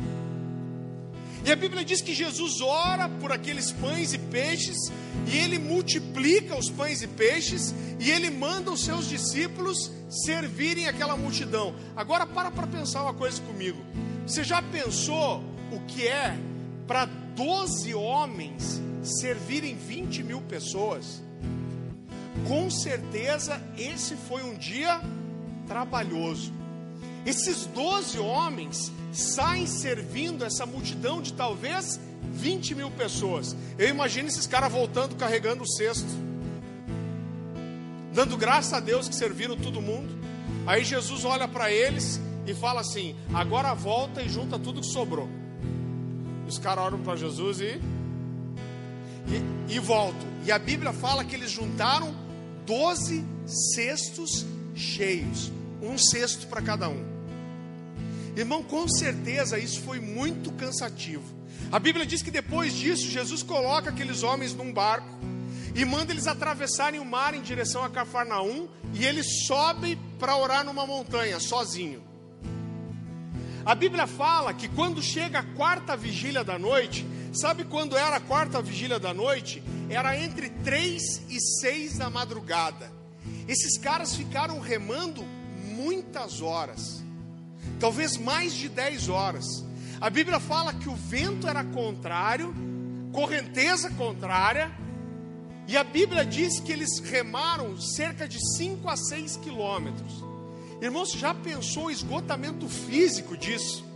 [1.43, 4.77] E a Bíblia diz que Jesus ora por aqueles pães e peixes,
[5.25, 11.17] e ele multiplica os pães e peixes, e ele manda os seus discípulos servirem aquela
[11.17, 11.73] multidão.
[11.95, 13.79] Agora para para pensar uma coisa comigo.
[14.27, 16.37] Você já pensou o que é
[16.85, 21.21] para 12 homens servirem 20 mil pessoas,
[22.47, 25.01] com certeza esse foi um dia
[25.67, 26.51] trabalhoso.
[27.25, 31.99] Esses 12 homens saem servindo essa multidão de talvez
[32.33, 33.55] 20 mil pessoas.
[33.77, 36.09] Eu imagino esses caras voltando carregando o cesto,
[38.13, 40.17] dando graças a Deus que serviram todo mundo.
[40.65, 45.29] Aí Jesus olha para eles e fala assim: agora volta e junta tudo que sobrou.
[46.47, 47.79] Os caras olham para Jesus e
[49.29, 50.25] e, e volto.
[50.45, 52.13] E a Bíblia fala que eles juntaram
[52.65, 53.25] 12
[53.73, 55.51] cestos cheios,
[55.81, 57.03] um cesto para cada um.
[58.35, 61.23] Irmão, com certeza isso foi muito cansativo.
[61.71, 65.19] A Bíblia diz que depois disso, Jesus coloca aqueles homens num barco
[65.75, 70.65] e manda eles atravessarem o mar em direção a Cafarnaum e ele sobe para orar
[70.65, 72.01] numa montanha sozinho.
[73.65, 78.19] A Bíblia fala que quando chega a quarta vigília da noite, Sabe quando era a
[78.19, 79.61] quarta vigília da noite?
[79.89, 82.91] Era entre três e seis da madrugada.
[83.47, 85.23] Esses caras ficaram remando
[85.63, 87.03] muitas horas,
[87.79, 89.63] talvez mais de dez horas.
[90.01, 92.53] A Bíblia fala que o vento era contrário,
[93.11, 94.71] correnteza contrária,
[95.67, 100.23] e a Bíblia diz que eles remaram cerca de 5 a 6 quilômetros.
[100.81, 103.88] Irmãos, já pensou o esgotamento físico disso?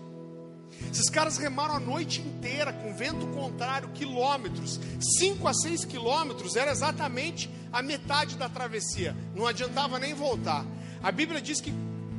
[0.91, 4.79] Esses caras remaram a noite inteira com vento contrário, quilômetros,
[5.19, 10.65] 5 a 6 quilômetros, era exatamente a metade da travessia, não adiantava nem voltar.
[11.01, 11.73] A Bíblia diz que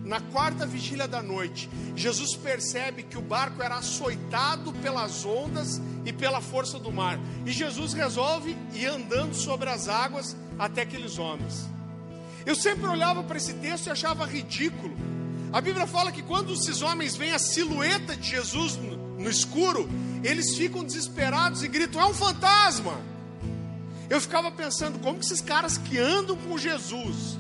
[0.05, 6.13] na quarta vigília da noite, Jesus percebe que o barco era açoitado pelas ondas e
[6.13, 11.67] pela força do mar, e Jesus resolve ir andando sobre as águas até aqueles homens.
[12.45, 14.95] Eu sempre olhava para esse texto e achava ridículo
[15.55, 19.89] A Bíblia fala que quando esses homens veem a silhueta de Jesus no, no escuro,
[20.25, 23.01] eles ficam desesperados e gritam: É um fantasma!
[24.11, 27.39] Eu ficava pensando, como que esses caras que andam com Jesus,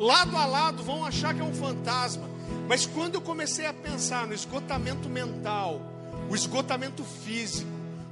[0.00, 2.28] lado a lado, vão achar que é um fantasma?
[2.66, 5.80] Mas quando eu comecei a pensar no esgotamento mental,
[6.28, 7.70] o esgotamento físico,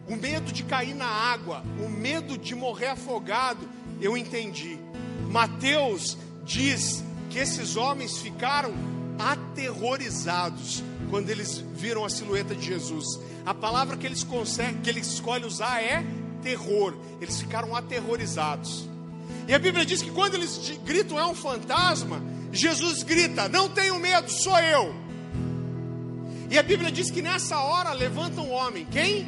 [0.09, 3.69] o medo de cair na água, o medo de morrer afogado,
[4.01, 4.79] eu entendi.
[5.29, 13.19] Mateus diz que esses homens ficaram aterrorizados quando eles viram a silhueta de Jesus.
[13.45, 16.05] A palavra que eles conseguem, que eles escolhem usar é
[16.43, 16.97] terror.
[17.21, 18.89] Eles ficaram aterrorizados.
[19.49, 23.99] E a Bíblia diz que quando eles gritam é um fantasma, Jesus grita: "Não tenho
[23.99, 24.95] medo, sou eu".
[26.51, 28.87] E a Bíblia diz que nessa hora levanta um homem.
[28.91, 29.27] Quem?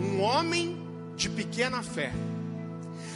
[0.00, 0.76] Um homem
[1.16, 2.12] de pequena fé.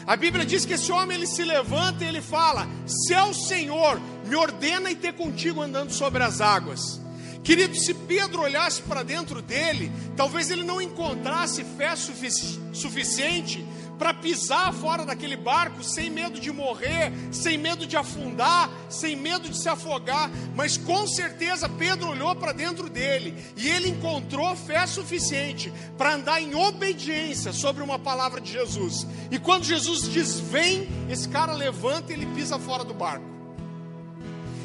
[0.07, 4.01] A Bíblia diz que esse homem ele se levanta e ele fala: Se o Senhor,
[4.24, 7.01] me ordena e ter contigo andando sobre as águas.
[7.42, 13.64] Querido, se Pedro olhasse para dentro dele, talvez ele não encontrasse fé sufici suficiente
[14.01, 19.46] para pisar fora daquele barco sem medo de morrer, sem medo de afundar, sem medo
[19.46, 24.86] de se afogar, mas com certeza Pedro olhou para dentro dele e ele encontrou fé
[24.86, 29.07] suficiente para andar em obediência sobre uma palavra de Jesus.
[29.30, 33.26] E quando Jesus diz vem, esse cara levanta e ele pisa fora do barco.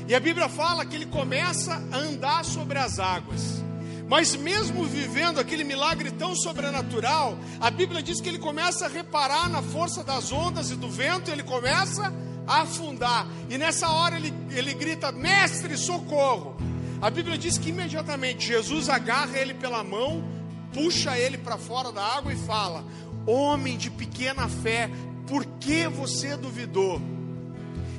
[0.08, 3.62] E a Bíblia fala que ele começa a andar sobre as águas.
[4.08, 9.50] Mas mesmo vivendo aquele milagre tão sobrenatural, a Bíblia diz que ele começa a reparar
[9.50, 12.14] na força das ondas e do vento, e ele começa
[12.48, 13.28] a afundar.
[13.50, 16.56] E nessa hora ele, ele grita: Mestre, socorro!
[17.02, 20.24] A Bíblia diz que imediatamente Jesus agarra ele pela mão,
[20.72, 22.86] puxa ele para fora da água e fala:
[23.26, 24.90] Homem de pequena fé,
[25.28, 27.02] por que você duvidou?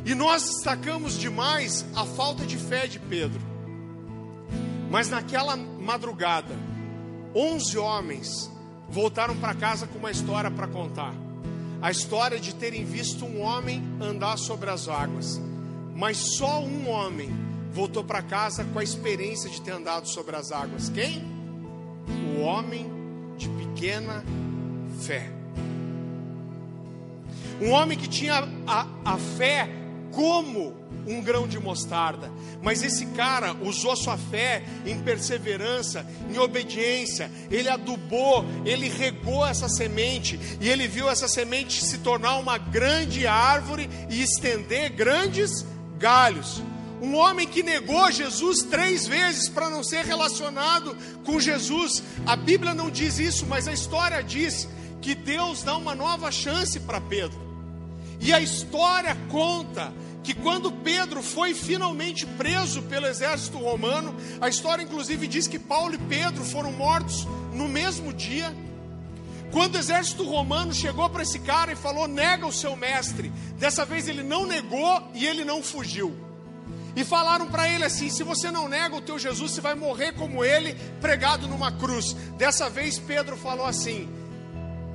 [0.05, 3.56] E nós destacamos demais a falta de fé de Pedro.
[4.91, 6.55] Mas naquela madrugada,
[7.35, 8.51] onze homens
[8.89, 11.15] voltaram para casa com uma história para contar.
[11.83, 15.41] A história de terem visto um homem andar sobre as águas.
[15.95, 17.31] Mas só um homem
[17.73, 20.89] voltou para casa com a experiência de ter andado sobre as águas.
[20.89, 21.23] Quem?
[22.39, 22.91] O homem
[23.37, 24.25] de pequena
[25.01, 25.31] fé.
[27.61, 29.69] Um homem que tinha a, a fé
[30.13, 30.75] como
[31.07, 32.31] um grão de mostarda.
[32.63, 37.31] Mas esse cara usou sua fé em perseverança, em obediência.
[37.51, 43.27] Ele adubou, ele regou essa semente e ele viu essa semente se tornar uma grande
[43.27, 45.65] árvore e estender grandes
[45.99, 46.63] galhos.
[47.01, 52.03] Um homem que negou Jesus três vezes para não ser relacionado com Jesus.
[52.25, 54.67] A Bíblia não diz isso, mas a história diz
[55.03, 57.47] que Deus dá uma nova chance para Pedro.
[58.19, 59.93] E a história conta
[60.27, 65.95] que quando Pedro foi finalmente preso pelo exército romano, a história inclusive diz que Paulo
[65.95, 68.53] e Pedro foram mortos no mesmo dia.
[69.53, 73.85] Quando o exército romano chegou para esse cara e falou: nega o seu mestre, dessa
[73.85, 76.13] vez ele não negou e ele não fugiu.
[76.97, 80.11] E falaram para ele assim: se você não nega o teu Jesus, você vai morrer
[80.15, 82.15] como ele, pregado numa cruz.
[82.37, 84.09] Dessa vez Pedro falou assim: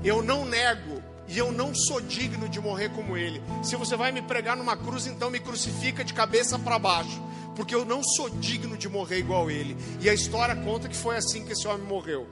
[0.03, 1.01] eu não nego
[1.31, 3.41] e eu não sou digno de morrer como ele.
[3.63, 7.21] Se você vai me pregar numa cruz, então me crucifica de cabeça para baixo,
[7.55, 9.77] porque eu não sou digno de morrer igual ele.
[10.01, 12.27] E a história conta que foi assim que esse homem morreu.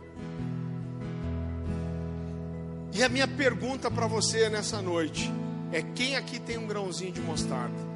[2.93, 5.31] E a minha pergunta para você nessa noite
[5.71, 7.87] é: quem aqui tem um grãozinho de mostarda?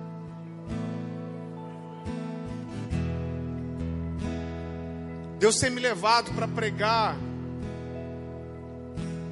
[5.38, 7.18] Deus tem me levado para pregar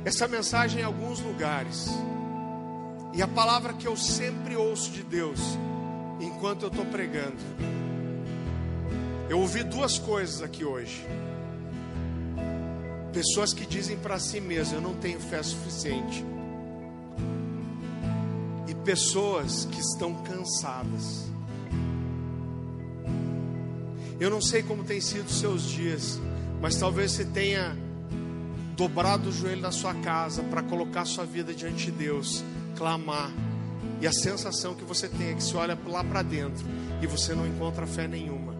[0.03, 1.87] essa mensagem em alguns lugares.
[3.13, 5.39] E a palavra que eu sempre ouço de Deus,
[6.19, 7.37] enquanto eu estou pregando,
[9.29, 11.05] eu ouvi duas coisas aqui hoje.
[13.13, 16.25] Pessoas que dizem para si mesmas: Eu não tenho fé suficiente.
[18.67, 21.29] E pessoas que estão cansadas.
[24.19, 26.19] Eu não sei como tem sido seus dias,
[26.61, 27.75] mas talvez você tenha
[28.81, 32.43] dobrado o joelho na sua casa para colocar sua vida diante de Deus,
[32.75, 33.31] clamar.
[34.01, 36.65] E a sensação que você tem é que você olha lá para dentro
[36.99, 38.55] e você não encontra fé nenhuma.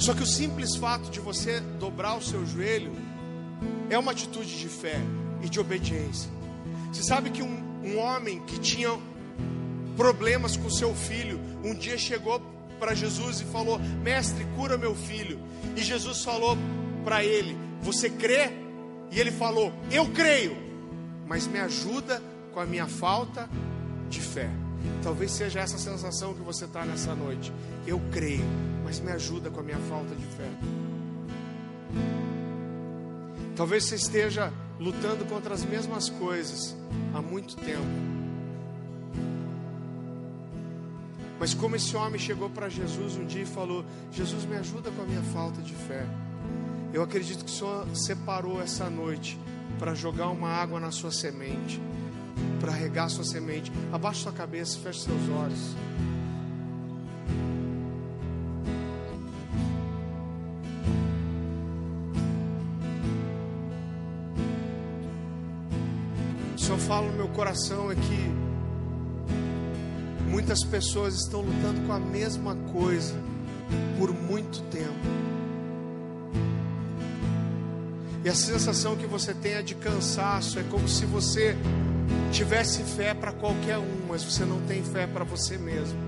[0.00, 2.90] Só que o simples fato de você dobrar o seu joelho
[3.88, 5.00] é uma atitude de fé
[5.40, 6.28] e de obediência.
[6.92, 8.98] Você sabe que um, um homem que tinha
[9.96, 12.42] problemas com seu filho, um dia chegou
[12.80, 15.38] para Jesus e falou: Mestre, cura meu filho.
[15.76, 16.58] E Jesus falou
[17.04, 18.50] para ele: você crê?
[19.10, 20.56] E ele falou: Eu creio,
[21.26, 22.22] mas me ajuda
[22.52, 23.48] com a minha falta
[24.08, 24.48] de fé.
[25.02, 27.52] Talvez seja essa sensação que você está nessa noite.
[27.86, 28.44] Eu creio,
[28.84, 30.48] mas me ajuda com a minha falta de fé.
[33.56, 36.76] Talvez você esteja lutando contra as mesmas coisas
[37.14, 38.12] há muito tempo.
[41.38, 45.02] Mas como esse homem chegou para Jesus um dia e falou: Jesus, me ajuda com
[45.02, 46.06] a minha falta de fé.
[46.92, 49.38] Eu acredito que o Senhor separou essa noite
[49.78, 51.80] para jogar uma água na sua semente,
[52.60, 53.72] para regar sua semente.
[53.90, 55.74] Abaixe sua cabeça, feche seus olhos.
[66.54, 68.30] O Senhor fala no meu coração é que
[70.30, 73.14] muitas pessoas estão lutando com a mesma coisa
[73.98, 75.22] por muito tempo.
[78.24, 81.56] E a sensação que você tem é de cansaço, é como se você
[82.30, 85.98] tivesse fé para qualquer um, mas você não tem fé para você mesmo.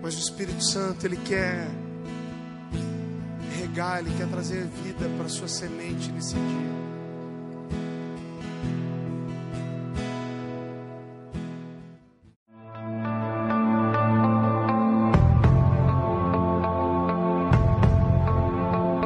[0.00, 1.68] Mas o Espírito Santo, ele quer
[3.58, 6.85] regar, ele quer trazer vida para sua semente nesse dia.